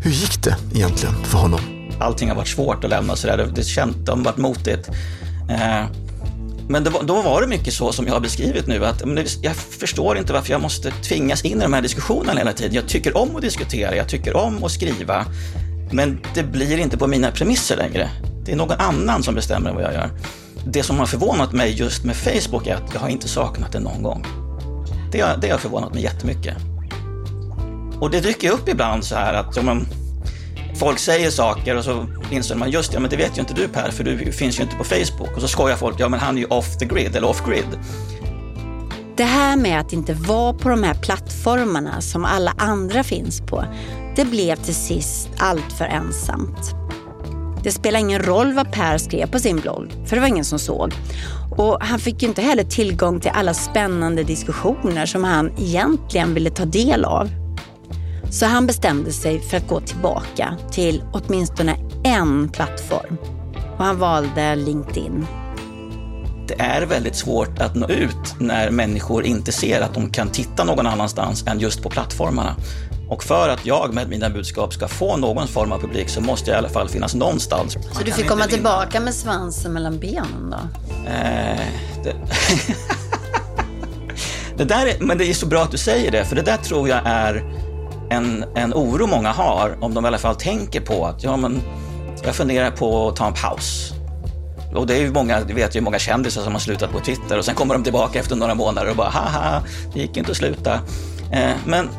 Hur 0.04 0.12
gick 0.12 0.44
det 0.44 0.58
egentligen 0.74 1.16
för 1.24 1.38
honom? 1.38 1.60
Allting 2.00 2.30
har 2.30 2.36
varit 2.36 2.48
svårt 2.48 2.84
att 2.84 2.90
lämna 2.90 3.16
sådär. 3.16 3.38
Det, 3.38 3.52
det 3.56 3.64
känt, 3.64 4.06
de 4.06 4.20
har 4.20 4.26
varit 4.26 4.38
motigt. 4.38 4.90
Eh, 5.50 5.86
men 6.70 6.84
var, 6.84 7.04
då 7.04 7.22
var 7.22 7.42
det 7.42 7.48
mycket 7.48 7.74
så 7.74 7.92
som 7.92 8.08
jag 8.08 8.14
har 8.14 8.20
beskrivit 8.20 8.68
nu, 8.68 8.86
att 8.86 9.04
jag 9.42 9.56
förstår 9.56 10.18
inte 10.18 10.34
varför 10.34 10.52
jag 10.52 10.62
måste 10.62 10.92
tvingas 10.92 11.46
in 11.46 11.58
i 11.58 11.62
de 11.62 11.74
här 11.74 11.82
diskussionerna 11.82 12.40
hela 12.40 12.54
tiden. 12.54 12.74
Jag 12.74 12.88
tycker 12.88 13.18
om 13.18 13.36
att 13.36 13.42
diskutera, 13.42 13.96
jag 13.96 14.10
tycker 14.10 14.36
om 14.36 14.64
att 14.64 14.72
skriva, 14.72 15.26
men 15.92 16.22
det 16.34 16.44
blir 16.44 16.78
inte 16.78 16.98
på 16.98 17.08
mina 17.08 17.32
premisser 17.32 17.78
längre. 17.78 18.10
Det 18.46 18.52
är 18.52 18.56
någon 18.56 18.80
annan 18.80 19.24
som 19.24 19.36
bestämmer 19.36 19.74
vad 19.74 19.84
jag 19.84 19.94
gör. 19.94 20.10
Det 20.68 20.84
som 20.84 21.00
har 21.00 21.06
förvånat 21.06 21.54
mig 21.54 21.72
just 21.72 22.04
med 22.04 22.16
Facebook 22.16 22.68
är 22.68 22.76
att 22.76 22.94
jag 22.94 23.00
har 23.00 23.10
inte 23.10 23.28
saknat 23.28 23.72
det 23.72 23.80
någon 23.80 24.04
gång. 24.04 24.26
Det 25.12 25.22
har, 25.22 25.38
det 25.38 25.50
har 25.50 25.58
förvånat 25.58 25.94
mig 25.94 26.04
jättemycket. 26.04 26.56
Och 28.00 28.12
det 28.12 28.20
dyker 28.20 28.52
upp 28.52 28.70
ibland 28.70 29.04
så 29.04 29.16
här 29.16 29.34
att 29.34 29.56
ja, 29.56 29.62
men, 29.62 29.88
folk 30.76 31.00
säger 31.00 31.30
saker 31.30 31.78
och 31.78 31.84
så 31.84 32.06
inser 32.32 32.56
man 32.56 32.72
just 32.72 32.94
ja, 32.94 33.00
men 33.00 33.10
det 33.10 33.18
vet 33.18 33.38
ju 33.38 33.42
inte 33.42 33.54
du 33.54 33.68
Per, 33.68 33.92
för 33.92 34.04
du 34.04 34.32
finns 34.32 34.60
ju 34.60 34.64
inte 34.64 34.76
på 34.76 34.84
Facebook. 34.84 35.36
Och 35.36 35.42
så 35.42 35.48
skojar 35.48 35.76
folk, 35.76 36.00
ja 36.00 36.10
men 36.10 36.20
han 36.20 36.38
är 36.38 36.42
ju 36.42 36.48
off 36.48 36.78
the 36.78 36.86
grid 36.86 37.16
eller 37.16 37.28
off 37.28 37.46
grid. 37.46 37.80
Det 39.18 39.24
här 39.24 39.58
med 39.58 39.80
att 39.80 39.94
inte 39.94 40.14
vara 40.14 40.54
på 40.54 40.70
de 40.70 40.84
här 40.84 40.94
plattformarna 40.94 42.02
som 42.02 42.26
alla 42.26 42.54
andra 42.58 43.04
finns 43.04 43.42
på, 43.42 43.66
det 44.16 44.26
blev 44.26 44.56
till 44.56 44.76
sist 44.76 45.30
allt 45.38 45.74
för 45.78 45.86
ensamt. 45.86 46.76
Det 47.64 47.72
spelade 47.72 48.00
ingen 48.00 48.22
roll 48.22 48.54
vad 48.54 48.72
Per 48.72 48.98
skrev 48.98 49.32
på 49.32 49.40
sin 49.40 49.60
blogg, 49.60 49.92
för 50.06 50.16
det 50.16 50.20
var 50.20 50.28
ingen 50.28 50.46
som 50.46 50.60
såg. 50.60 50.94
Och 51.58 51.78
han 51.82 52.00
fick 52.00 52.22
ju 52.22 52.28
inte 52.28 52.42
heller 52.42 52.64
tillgång 52.64 53.20
till 53.20 53.32
alla 53.34 53.54
spännande 53.54 54.24
diskussioner 54.24 55.06
som 55.06 55.24
han 55.24 55.52
egentligen 55.58 56.34
ville 56.34 56.50
ta 56.50 56.66
del 56.66 57.06
av. 57.06 57.45
Så 58.32 58.46
han 58.46 58.68
bestämde 58.68 59.12
sig 59.12 59.42
för 59.42 59.58
att 59.58 59.68
gå 59.68 59.80
tillbaka 59.80 60.58
till 60.72 61.04
åtminstone 61.12 61.78
en 62.04 62.50
plattform. 62.50 63.18
Och 63.78 63.86
han 63.86 64.00
valde 64.00 64.56
LinkedIn. 64.56 65.26
Det 66.48 66.62
är 66.62 66.86
väldigt 66.86 67.16
svårt 67.16 67.60
att 67.60 67.76
nå 67.76 67.88
ut 67.90 68.40
när 68.40 68.70
människor 68.70 69.26
inte 69.26 69.52
ser 69.52 69.82
att 69.82 69.94
de 69.94 70.10
kan 70.10 70.30
titta 70.30 70.64
någon 70.64 70.88
annanstans 70.88 71.48
än 71.48 71.60
just 71.60 71.84
på 71.84 71.90
plattformarna. 71.90 72.56
Och 73.10 73.24
för 73.24 73.50
att 73.50 73.66
jag 73.66 73.94
med 73.94 74.10
mina 74.10 74.30
budskap 74.30 74.74
ska 74.74 74.88
få 74.88 75.18
någon 75.18 75.48
form 75.48 75.72
av 75.72 75.80
publik 75.80 76.10
så 76.10 76.22
måste 76.22 76.50
jag 76.50 76.58
i 76.58 76.60
alla 76.60 76.70
fall 76.70 76.90
finnas 76.90 77.16
någonstans. 77.16 77.78
Så 77.92 78.04
du 78.04 78.12
fick 78.12 78.28
komma 78.28 78.46
tillbaka 78.46 79.00
med 79.00 79.14
svansen 79.14 79.74
mellan 79.74 80.00
benen 80.00 80.50
då? 80.52 80.58
Eh, 81.10 81.60
det... 82.04 82.16
det 84.58 84.66
där 84.66 84.86
är, 84.86 85.00
men 85.00 85.18
det 85.18 85.30
är 85.30 85.34
så 85.34 85.46
bra 85.46 85.62
att 85.62 85.72
du 85.72 85.78
säger 85.78 86.12
det, 86.12 86.26
för 86.26 86.36
det 86.36 86.42
där 86.42 86.58
tror 86.58 86.90
jag 86.90 87.02
är 87.06 87.65
en, 88.10 88.46
en 88.56 88.74
oro 88.74 89.08
många 89.08 89.32
har, 89.32 89.78
om 89.82 89.94
de 89.94 90.06
i 90.06 90.08
alla 90.08 90.18
fall 90.18 90.36
tänker 90.36 90.82
på 90.82 91.06
att 91.06 91.24
ja, 91.24 91.38
men 91.38 91.62
jag 92.24 92.36
funderar 92.36 92.72
på 92.72 93.08
att 93.08 93.16
ta 93.16 93.28
en 93.28 93.34
paus. 93.34 93.92
Och 94.76 94.88
det 94.88 94.96
är 94.96 95.02
ju 95.02 95.12
många, 95.12 95.42
det 95.42 95.54
vet 95.54 95.76
ju 95.76 95.82
många 95.82 96.00
kändisar 96.00 96.42
som 96.42 96.54
har 96.54 96.60
slutat 96.60 96.92
på 96.92 97.00
Twitter 97.00 97.38
och 97.38 97.46
sen 97.46 97.56
kommer 97.56 97.74
de 97.74 97.84
tillbaka 97.84 98.20
efter 98.20 98.36
några 98.36 98.56
månader 98.56 98.90
och 98.90 98.96
bara 98.96 99.10
haha, 99.10 99.64
det 99.94 100.00
gick 100.00 100.18
inte 100.18 100.32
att 100.32 100.38
sluta. 100.38 100.74
Eh, 101.32 101.52
men 101.66 101.90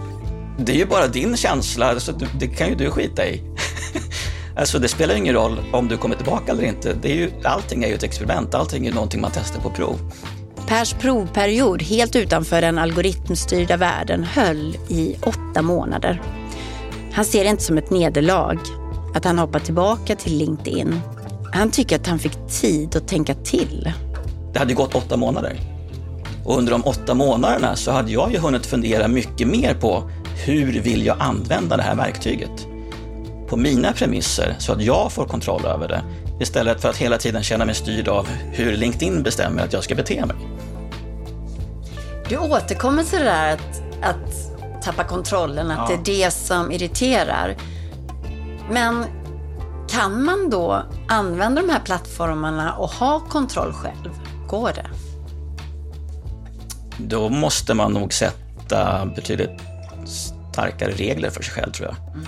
det 0.59 0.73
är 0.73 0.77
ju 0.77 0.87
bara 0.87 1.07
din 1.07 1.37
känsla, 1.37 2.01
så 2.01 2.13
det 2.13 2.47
kan 2.47 2.69
ju 2.69 2.75
du 2.75 2.91
skita 2.91 3.27
i. 3.27 3.43
alltså 4.57 4.79
det 4.79 4.89
spelar 4.89 5.15
ingen 5.15 5.35
roll 5.35 5.59
om 5.73 5.89
du 5.89 5.97
kommer 5.97 6.17
tillbaka 6.17 6.53
eller 6.53 6.65
inte. 6.65 6.93
Det 7.03 7.11
är 7.11 7.15
ju, 7.15 7.31
allting 7.45 7.85
är 7.85 7.89
ju 7.89 7.95
ett 7.95 8.03
experiment, 8.03 8.55
allting 8.55 8.87
är 8.87 8.89
ju 8.89 8.95
någonting 8.95 9.21
man 9.21 9.31
testar 9.35 9.61
på 9.61 9.71
prov. 9.71 10.13
Pers 10.67 10.95
provperiod 10.95 11.83
helt 11.83 12.17
utanför 12.17 12.61
den 12.61 12.79
algoritmstyrda 12.79 13.77
världen 13.77 14.25
höll 14.25 14.77
i 14.89 15.17
åtta 15.23 15.63
månader. 15.63 16.23
Han 17.13 17.25
ser 17.25 17.45
det 17.45 17.51
inte 17.51 17.63
som 17.63 17.79
ett 17.79 17.91
nederlag 17.91 18.59
att 19.15 19.25
han 19.25 19.39
hoppar 19.39 19.61
tillbaka 19.61 20.17
till 20.17 20.39
LinkedIn. 20.39 21.01
Han 21.53 21.71
tycker 21.71 21.97
att 21.97 22.07
han 22.07 22.19
fick 22.19 22.47
tid 22.61 22.97
att 22.97 23.09
tänka 23.09 23.35
till. 23.35 23.93
Det 24.53 24.59
hade 24.59 24.75
gått 24.75 24.95
åtta 24.95 25.17
månader. 25.17 25.57
Och 26.45 26.59
under 26.59 26.73
de 26.73 26.85
åtta 26.85 27.15
månaderna 27.15 27.77
så 27.77 27.91
hade 27.91 28.13
jag 28.13 28.33
ju 28.33 28.39
hunnit 28.39 28.67
fundera 28.67 29.09
mycket 29.09 29.49
mer 29.49 29.75
på 29.75 30.11
hur 30.47 30.81
vill 30.81 31.07
jag 31.07 31.17
använda 31.21 31.77
det 31.77 31.83
här 31.83 31.97
verktyget? 31.97 32.67
På 33.49 33.57
mina 33.57 33.93
premisser 33.93 34.57
så 34.59 34.73
att 34.73 34.83
jag 34.83 35.13
får 35.13 35.25
kontroll 35.27 35.65
över 35.65 35.89
det 35.89 36.03
istället 36.41 36.81
för 36.81 36.91
att 36.91 36.97
hela 36.97 37.19
tiden 37.19 37.43
känna 37.43 37.65
mig 37.65 37.75
styrd 37.75 38.09
av 38.09 38.29
hur 38.29 38.77
LinkedIn 38.77 39.23
bestämmer 39.23 39.65
att 39.65 39.73
jag 39.73 39.85
ska 39.85 39.95
bete 39.95 40.27
mig. 40.27 40.37
Du 42.29 42.37
återkommer 42.37 43.03
till 43.03 43.19
det 43.19 43.25
där 43.25 43.53
att, 43.53 43.83
att 44.03 44.83
tappa 44.83 45.05
kontrollen, 45.05 45.71
att 45.71 45.91
ja. 45.91 45.97
det 46.05 46.13
är 46.13 46.25
det 46.25 46.31
som 46.31 46.73
irriterar. 46.73 47.57
Men 48.71 49.05
kan 49.89 50.25
man 50.25 50.51
då 50.51 50.83
använda 51.09 51.63
de 51.63 51.69
här 51.69 51.81
plattformarna 51.81 52.75
och 52.75 52.91
ha 52.91 53.21
kontroll 53.21 53.73
själv? 53.73 54.11
Går 54.49 54.73
det? 54.75 54.87
Då 56.99 57.29
måste 57.29 57.75
man 57.75 57.93
nog 57.93 58.13
sätta 58.13 59.07
betydligt 59.07 59.61
starkare 60.53 60.91
regler 60.91 61.31
för 61.31 61.43
sig 61.43 61.55
själv 61.55 61.73
tror 61.73 61.89
jag. 61.89 61.97
Mm. 62.15 62.27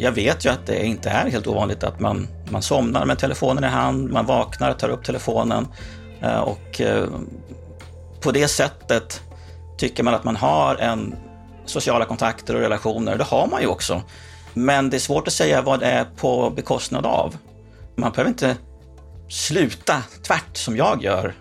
Jag 0.00 0.12
vet 0.12 0.44
ju 0.44 0.48
att 0.48 0.66
det 0.66 0.86
inte 0.86 1.10
är 1.10 1.30
helt 1.30 1.46
ovanligt 1.46 1.84
att 1.84 2.00
man, 2.00 2.28
man 2.50 2.62
somnar 2.62 3.06
med 3.06 3.18
telefonen 3.18 3.64
i 3.64 3.66
hand, 3.66 4.10
man 4.10 4.26
vaknar, 4.26 4.72
tar 4.72 4.88
upp 4.88 5.04
telefonen 5.04 5.68
eh, 6.20 6.40
och 6.40 6.80
eh, 6.80 7.08
på 8.20 8.32
det 8.32 8.48
sättet 8.48 9.22
tycker 9.78 10.02
man 10.02 10.14
att 10.14 10.24
man 10.24 10.36
har 10.36 10.76
en 10.76 11.16
sociala 11.64 12.04
kontakter 12.04 12.54
och 12.54 12.60
relationer. 12.60 13.16
Det 13.18 13.24
har 13.24 13.46
man 13.46 13.60
ju 13.60 13.66
också. 13.66 14.02
Men 14.54 14.90
det 14.90 14.96
är 14.96 15.00
svårt 15.00 15.28
att 15.28 15.34
säga 15.34 15.62
vad 15.62 15.80
det 15.80 15.86
är 15.86 16.04
på 16.04 16.50
bekostnad 16.50 17.06
av. 17.06 17.36
Man 17.96 18.12
behöver 18.12 18.30
inte 18.30 18.56
sluta 19.28 20.02
tvärt 20.22 20.56
som 20.56 20.76
jag 20.76 21.04
gör. 21.04 21.34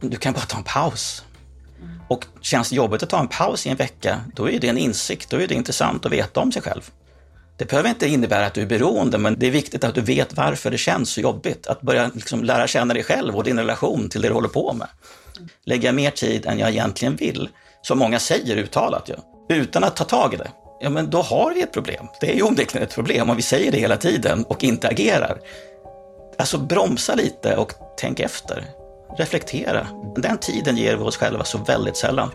Du 0.00 0.16
kan 0.16 0.32
bara 0.32 0.44
ta 0.44 0.58
en 0.58 0.64
paus. 0.64 1.24
Och 2.08 2.24
känns 2.40 2.70
det 2.70 2.76
jobbigt 2.76 3.02
att 3.02 3.10
ta 3.10 3.20
en 3.20 3.28
paus 3.28 3.66
i 3.66 3.70
en 3.70 3.76
vecka, 3.76 4.20
då 4.34 4.50
är 4.50 4.60
det 4.60 4.68
en 4.68 4.78
insikt, 4.78 5.30
då 5.30 5.36
är 5.36 5.48
det 5.48 5.54
intressant 5.54 6.06
att 6.06 6.12
veta 6.12 6.40
om 6.40 6.52
sig 6.52 6.62
själv. 6.62 6.90
Det 7.58 7.64
behöver 7.64 7.88
inte 7.88 8.08
innebära 8.08 8.46
att 8.46 8.54
du 8.54 8.62
är 8.62 8.66
beroende, 8.66 9.18
men 9.18 9.38
det 9.38 9.46
är 9.46 9.50
viktigt 9.50 9.84
att 9.84 9.94
du 9.94 10.00
vet 10.00 10.36
varför 10.36 10.70
det 10.70 10.78
känns 10.78 11.10
så 11.10 11.20
jobbigt. 11.20 11.66
Att 11.66 11.80
börja 11.80 12.10
liksom 12.14 12.44
lära 12.44 12.66
känna 12.66 12.94
dig 12.94 13.02
själv 13.02 13.36
och 13.36 13.44
din 13.44 13.58
relation 13.58 14.08
till 14.08 14.22
det 14.22 14.28
du 14.28 14.34
håller 14.34 14.48
på 14.48 14.72
med. 14.72 14.88
Lägger 15.64 15.88
jag 15.88 15.94
mer 15.94 16.10
tid 16.10 16.46
än 16.46 16.58
jag 16.58 16.70
egentligen 16.70 17.16
vill, 17.16 17.48
som 17.82 17.98
många 17.98 18.18
säger 18.18 18.56
uttalat, 18.56 19.08
ja, 19.08 19.16
utan 19.48 19.84
att 19.84 19.96
ta 19.96 20.04
tag 20.04 20.34
i 20.34 20.36
det, 20.36 20.50
ja 20.80 20.90
men 20.90 21.10
då 21.10 21.22
har 21.22 21.54
vi 21.54 21.62
ett 21.62 21.72
problem. 21.72 22.06
Det 22.20 22.30
är 22.30 22.34
ju 22.34 22.42
onekligen 22.42 22.88
ett 22.88 22.94
problem 22.94 23.30
om 23.30 23.36
vi 23.36 23.42
säger 23.42 23.72
det 23.72 23.78
hela 23.78 23.96
tiden 23.96 24.44
och 24.44 24.64
inte 24.64 24.88
agerar. 24.88 25.38
Alltså 26.38 26.58
bromsa 26.58 27.14
lite 27.14 27.56
och 27.56 27.72
tänk 27.96 28.20
efter. 28.20 28.64
Reflektera. 29.18 29.86
Den 30.16 30.38
tiden 30.38 30.76
ger 30.76 30.96
vi 30.96 31.02
oss 31.02 31.16
själva 31.16 31.44
så 31.44 31.58
väldigt 31.58 31.96
sällan. 31.96 32.30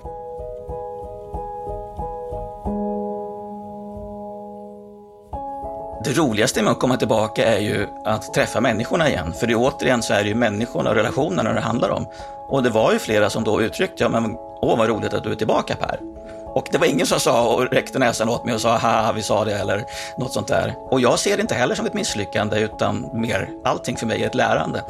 Det 6.07 6.13
roligaste 6.13 6.61
med 6.61 6.71
att 6.71 6.79
komma 6.79 6.97
tillbaka 6.97 7.45
är 7.45 7.59
ju 7.59 7.87
att 8.05 8.33
träffa 8.33 8.61
människorna 8.61 9.09
igen. 9.09 9.33
För 9.33 9.47
det, 9.47 9.55
återigen 9.55 10.01
så 10.01 10.13
är 10.13 10.23
det 10.23 10.29
ju 10.29 10.35
människorna 10.35 10.89
och 10.89 10.95
relationerna 10.95 11.53
det 11.53 11.59
handlar 11.59 11.89
om. 11.89 12.07
Och 12.47 12.63
det 12.63 12.69
var 12.69 12.93
ju 12.93 12.99
flera 12.99 13.29
som 13.29 13.43
då 13.43 13.61
uttryckte, 13.61 14.03
ja 14.03 14.09
men 14.09 14.35
åh 14.61 14.77
vad 14.77 14.89
roligt 14.89 15.13
att 15.13 15.23
du 15.23 15.31
är 15.31 15.35
tillbaka 15.35 15.75
Per. 15.75 15.99
Och 16.45 16.67
det 16.71 16.77
var 16.77 16.87
ingen 16.87 17.05
som 17.05 17.19
sa 17.19 17.55
och 17.55 17.71
räckte 17.71 17.99
näsan 17.99 18.29
åt 18.29 18.45
mig 18.45 18.53
och 18.55 18.61
sa 18.61 18.77
haha 18.77 19.11
vi 19.11 19.21
sa 19.21 19.45
det 19.45 19.53
eller 19.53 19.85
något 20.17 20.33
sånt 20.33 20.47
där. 20.47 20.75
Och 20.91 21.01
jag 21.01 21.19
ser 21.19 21.37
det 21.37 21.41
inte 21.41 21.55
heller 21.55 21.75
som 21.75 21.85
ett 21.85 21.93
misslyckande 21.93 22.59
utan 22.59 23.09
mer 23.13 23.49
allting 23.63 23.97
för 23.97 24.05
mig 24.05 24.23
är 24.23 24.27
ett 24.27 24.35
lärande. 24.35 24.83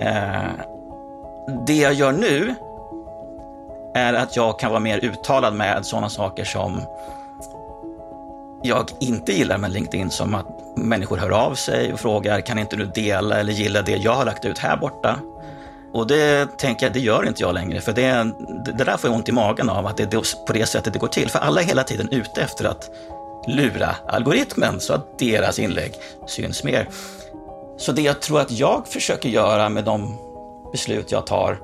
Eh, 0.00 0.50
det 1.66 1.76
jag 1.76 1.94
gör 1.94 2.12
nu 2.12 2.54
är 3.94 4.14
att 4.14 4.36
jag 4.36 4.58
kan 4.58 4.70
vara 4.70 4.80
mer 4.80 5.04
uttalad 5.04 5.54
med 5.54 5.86
sådana 5.86 6.08
saker 6.08 6.44
som 6.44 6.82
jag 8.62 8.90
inte 9.00 9.32
gillar 9.32 9.58
med 9.58 9.72
LinkedIn 9.72 10.10
som 10.10 10.34
att 10.34 10.46
människor 10.76 11.16
hör 11.16 11.30
av 11.30 11.54
sig 11.54 11.92
och 11.92 12.00
frågar 12.00 12.40
kan 12.40 12.58
inte 12.58 12.76
du 12.76 12.84
dela 12.84 13.40
eller 13.40 13.52
gilla 13.52 13.82
det 13.82 13.96
jag 13.96 14.14
har 14.14 14.24
lagt 14.24 14.44
ut 14.44 14.58
här 14.58 14.76
borta? 14.76 15.20
Och 15.92 16.06
det 16.06 16.58
tänker 16.58 16.86
jag, 16.86 16.92
det 16.92 17.00
gör 17.00 17.28
inte 17.28 17.42
jag 17.42 17.54
längre, 17.54 17.80
för 17.80 17.92
det, 17.92 18.32
det 18.64 18.84
där 18.84 18.96
får 18.96 19.10
jag 19.10 19.16
ont 19.16 19.28
i 19.28 19.32
magen 19.32 19.70
av, 19.70 19.86
att 19.86 19.96
det 19.96 20.14
är 20.14 20.46
på 20.46 20.52
det 20.52 20.66
sättet 20.66 20.92
det 20.92 20.98
går 20.98 21.08
till. 21.08 21.28
För 21.28 21.38
alla 21.38 21.60
är 21.60 21.64
hela 21.64 21.84
tiden 21.84 22.08
ute 22.10 22.42
efter 22.42 22.64
att 22.64 22.90
lura 23.46 23.96
algoritmen 24.06 24.80
så 24.80 24.92
att 24.92 25.18
deras 25.18 25.58
inlägg 25.58 25.94
syns 26.26 26.64
mer. 26.64 26.88
Så 27.76 27.92
det 27.92 28.02
jag 28.02 28.20
tror 28.20 28.40
att 28.40 28.50
jag 28.50 28.88
försöker 28.88 29.28
göra 29.28 29.68
med 29.68 29.84
de 29.84 30.18
beslut 30.72 31.12
jag 31.12 31.26
tar 31.26 31.58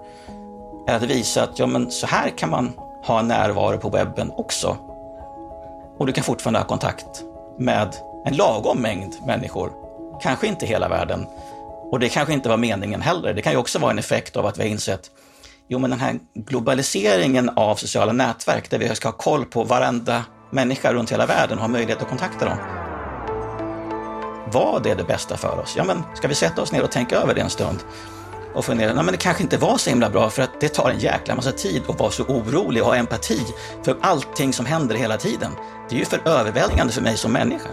är 0.86 0.96
att 0.96 1.02
visa 1.02 1.42
att 1.42 1.58
ja, 1.58 1.66
men 1.66 1.90
så 1.90 2.06
här 2.06 2.30
kan 2.30 2.50
man 2.50 2.72
ha 3.04 3.22
närvaro 3.22 3.78
på 3.78 3.88
webben 3.88 4.32
också. 4.36 4.76
Och 5.98 6.06
du 6.06 6.12
kan 6.12 6.24
fortfarande 6.24 6.58
ha 6.58 6.66
kontakt 6.66 7.24
med 7.58 7.96
en 8.26 8.36
lagom 8.36 8.78
mängd 8.78 9.14
människor. 9.26 9.72
Kanske 10.22 10.46
inte 10.46 10.66
hela 10.66 10.88
världen, 10.88 11.26
och 11.90 12.00
det 12.00 12.08
kanske 12.08 12.34
inte 12.34 12.48
var 12.48 12.56
meningen 12.56 13.02
heller. 13.02 13.34
Det 13.34 13.42
kan 13.42 13.52
ju 13.52 13.58
också 13.58 13.78
vara 13.78 13.90
en 13.90 13.98
effekt 13.98 14.36
av 14.36 14.46
att 14.46 14.58
vi 14.58 14.62
har 14.62 14.68
insett 14.68 15.10
Jo, 15.68 15.78
men 15.78 15.90
den 15.90 16.00
här 16.00 16.18
globaliseringen 16.34 17.50
av 17.56 17.76
sociala 17.76 18.12
nätverk 18.12 18.70
där 18.70 18.78
vi 18.78 18.94
ska 18.94 19.08
ha 19.08 19.12
koll 19.12 19.44
på 19.44 19.64
varenda 19.64 20.24
människa 20.50 20.92
runt 20.92 21.12
hela 21.12 21.26
världen 21.26 21.58
och 21.58 21.62
ha 21.62 21.68
möjlighet 21.68 22.02
att 22.02 22.08
kontakta 22.08 22.44
dem. 22.44 22.58
Vad 24.52 24.86
är 24.86 24.96
det 24.96 25.04
bästa 25.04 25.36
för 25.36 25.58
oss? 25.58 25.74
Ja, 25.76 25.84
men 25.84 26.02
ska 26.14 26.28
vi 26.28 26.34
sätta 26.34 26.62
oss 26.62 26.72
ner 26.72 26.82
och 26.82 26.90
tänka 26.90 27.16
över 27.16 27.34
det 27.34 27.40
en 27.40 27.50
stund? 27.50 27.78
Och 28.54 28.64
funderade, 28.64 28.94
nej 28.94 29.04
men 29.04 29.12
det 29.12 29.18
kanske 29.18 29.42
inte 29.42 29.56
var 29.56 29.78
så 29.78 29.90
himla 29.90 30.10
bra 30.10 30.30
för 30.30 30.42
att 30.42 30.60
det 30.60 30.68
tar 30.68 30.90
en 30.90 30.98
jäkla 30.98 31.34
massa 31.34 31.52
tid 31.52 31.82
att 31.88 31.98
vara 31.98 32.10
så 32.10 32.22
orolig 32.22 32.82
och 32.82 32.88
ha 32.88 32.96
empati 32.96 33.40
för 33.82 33.96
allting 34.00 34.52
som 34.52 34.66
händer 34.66 34.94
hela 34.94 35.16
tiden. 35.16 35.52
Det 35.88 35.94
är 35.94 35.98
ju 35.98 36.04
för 36.04 36.28
överväldigande 36.28 36.92
för 36.92 37.02
mig 37.02 37.16
som 37.16 37.32
människa. 37.32 37.68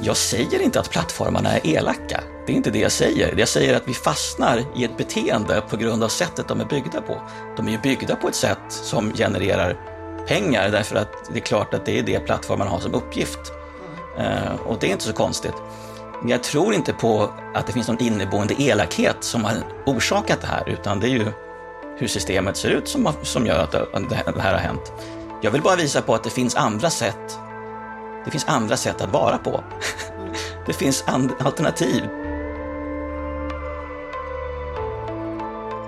Jag 0.00 0.16
säger 0.16 0.62
inte 0.62 0.80
att 0.80 0.90
plattformarna 0.90 1.56
är 1.56 1.66
elaka. 1.66 2.20
Det 2.46 2.52
är 2.52 2.56
inte 2.56 2.70
det 2.70 2.78
jag 2.78 2.92
säger. 2.92 3.34
Jag 3.38 3.48
säger 3.48 3.76
att 3.76 3.88
vi 3.88 3.94
fastnar 3.94 4.64
i 4.76 4.84
ett 4.84 4.96
beteende 4.96 5.62
på 5.70 5.76
grund 5.76 6.04
av 6.04 6.08
sättet 6.08 6.48
de 6.48 6.60
är 6.60 6.64
byggda 6.64 7.00
på. 7.00 7.20
De 7.56 7.68
är 7.68 7.72
ju 7.72 7.78
byggda 7.78 8.16
på 8.16 8.28
ett 8.28 8.34
sätt 8.34 8.58
som 8.68 9.12
genererar 9.12 9.76
pengar 10.26 10.68
därför 10.68 10.96
att 10.96 11.30
det 11.32 11.38
är 11.38 11.42
klart 11.42 11.74
att 11.74 11.86
det 11.86 11.98
är 11.98 12.02
det 12.02 12.18
plattformarna 12.18 12.70
har 12.70 12.80
som 12.80 12.94
uppgift. 12.94 13.52
Eh, 14.18 14.54
och 14.66 14.76
det 14.80 14.86
är 14.86 14.90
inte 14.90 15.04
så 15.04 15.12
konstigt. 15.12 15.54
Men 16.20 16.28
jag 16.28 16.42
tror 16.42 16.74
inte 16.74 16.92
på 16.92 17.30
att 17.54 17.66
det 17.66 17.72
finns 17.72 17.88
någon 17.88 18.02
inneboende 18.02 18.62
elakhet 18.62 19.16
som 19.20 19.44
har 19.44 19.54
orsakat 19.86 20.40
det 20.40 20.46
här, 20.46 20.68
utan 20.68 21.00
det 21.00 21.06
är 21.06 21.10
ju 21.10 21.26
hur 21.98 22.06
systemet 22.06 22.56
ser 22.56 22.70
ut 22.70 22.88
som, 22.88 23.12
som 23.22 23.46
gör 23.46 23.58
att 23.58 23.72
det 24.34 24.40
här 24.40 24.52
har 24.52 24.60
hänt. 24.60 24.92
Jag 25.42 25.50
vill 25.50 25.62
bara 25.62 25.76
visa 25.76 26.02
på 26.02 26.14
att 26.14 26.24
det 26.24 26.30
finns 26.30 26.56
andra 26.56 26.90
sätt 26.90 27.38
det 28.28 28.32
finns 28.32 28.44
andra 28.48 28.76
sätt 28.76 29.00
att 29.00 29.12
vara 29.12 29.38
på. 29.38 29.64
Det 30.66 30.72
finns 30.72 31.04
alternativ. 31.38 32.04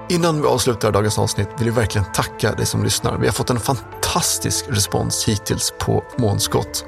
Innan 0.08 0.42
vi 0.42 0.48
avslutar 0.48 0.92
dagens 0.92 1.18
avsnitt 1.18 1.48
vill 1.58 1.70
vi 1.70 1.76
verkligen 1.76 2.12
tacka 2.12 2.52
dig 2.52 2.66
som 2.66 2.84
lyssnar. 2.84 3.18
Vi 3.18 3.26
har 3.26 3.32
fått 3.32 3.50
en 3.50 3.60
fantastisk 3.60 4.64
respons 4.68 5.28
hittills 5.28 5.72
på 5.78 6.04
Månskott. 6.18 6.84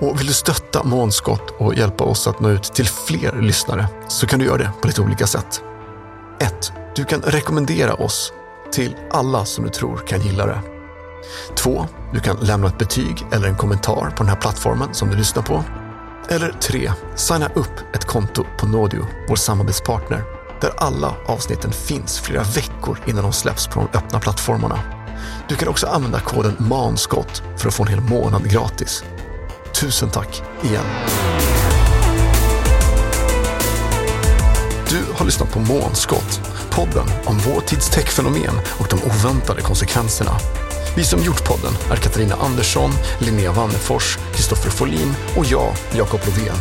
Och 0.00 0.20
vill 0.20 0.26
du 0.26 0.32
stötta 0.32 0.84
Månskott 0.84 1.54
och 1.58 1.74
hjälpa 1.74 2.04
oss 2.04 2.26
att 2.26 2.40
nå 2.40 2.50
ut 2.50 2.62
till 2.62 2.88
fler 2.88 3.42
lyssnare 3.42 3.88
så 4.08 4.26
kan 4.26 4.38
du 4.38 4.44
göra 4.44 4.58
det 4.58 4.70
på 4.80 4.86
lite 4.86 5.02
olika 5.02 5.26
sätt. 5.26 5.62
1. 6.40 6.72
Du 6.96 7.04
kan 7.04 7.22
rekommendera 7.22 7.94
oss 7.94 8.32
till 8.72 8.96
alla 9.10 9.44
som 9.44 9.64
du 9.64 9.70
tror 9.70 9.96
kan 9.96 10.20
gilla 10.20 10.46
det. 10.46 10.60
2. 11.56 11.86
Du 12.12 12.20
kan 12.20 12.36
lämna 12.36 12.66
ett 12.66 12.78
betyg 12.78 13.26
eller 13.32 13.48
en 13.48 13.56
kommentar 13.56 14.10
på 14.10 14.22
den 14.22 14.28
här 14.28 14.36
plattformen 14.36 14.94
som 14.94 15.10
du 15.10 15.16
lyssnar 15.16 15.42
på. 15.42 15.64
Eller 16.28 16.52
3. 16.52 16.92
Signa 17.14 17.48
upp 17.54 17.94
ett 17.94 18.04
konto 18.04 18.44
på 18.58 18.66
Nodio, 18.66 19.06
vår 19.28 19.36
samarbetspartner, 19.36 20.24
där 20.60 20.72
alla 20.76 21.14
avsnitten 21.26 21.72
finns 21.72 22.20
flera 22.20 22.42
veckor 22.42 22.98
innan 23.06 23.22
de 23.22 23.32
släpps 23.32 23.66
på 23.66 23.80
de 23.80 23.98
öppna 23.98 24.20
plattformarna. 24.20 24.78
Du 25.48 25.56
kan 25.56 25.68
också 25.68 25.86
använda 25.86 26.20
koden 26.20 26.56
MANSKOTT 26.58 27.42
för 27.56 27.68
att 27.68 27.74
få 27.74 27.82
en 27.82 27.88
hel 27.88 28.00
månad 28.00 28.50
gratis. 28.50 29.04
Tusen 29.84 30.10
tack 30.10 30.42
igen! 30.62 30.84
Du 34.88 35.02
har 35.14 35.26
lyssnat 35.26 35.52
på 35.52 35.60
Månskott, 35.60 36.40
podden 36.70 37.06
om 37.24 37.38
vår 37.38 37.60
tids 37.60 37.90
techfenomen 37.90 38.54
och 38.78 38.86
de 38.90 38.96
oväntade 39.02 39.60
konsekvenserna 39.60 40.32
vi 40.96 41.04
som 41.04 41.22
gjort 41.22 41.44
podden 41.44 41.72
är 41.90 41.96
Katarina 41.96 42.34
Andersson, 42.34 42.90
Linnea 43.18 43.52
Wannefors, 43.52 44.18
Kristoffer 44.34 44.70
Folin 44.70 45.14
och 45.36 45.44
jag, 45.44 45.74
Jakob 45.96 46.20
Lovén. 46.24 46.56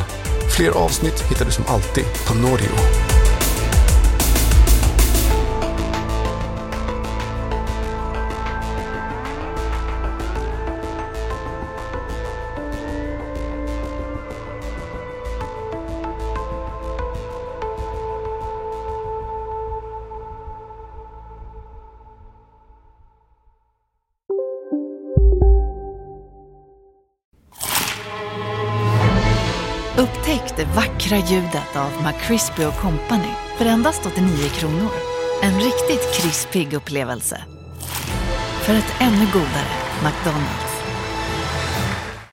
Fler 0.58 0.72
avsnitt 0.72 1.22
hittar 1.30 1.46
du 1.46 1.52
som 1.52 1.66
alltid 1.68 2.06
på 2.28 2.34
Norio. 2.34 3.13
McCrispy 32.04 32.64
Company 32.82 33.34
för 33.58 33.66
endast 33.66 34.06
89 34.06 34.50
kronor. 34.50 34.92
En 35.42 35.60
riktigt 35.60 36.14
krispig 36.14 36.74
upplevelse. 36.74 37.44
För 38.62 38.74
ett 38.74 38.94
ännu 39.00 39.26
godare 39.34 39.74
McDonalds. 40.04 40.73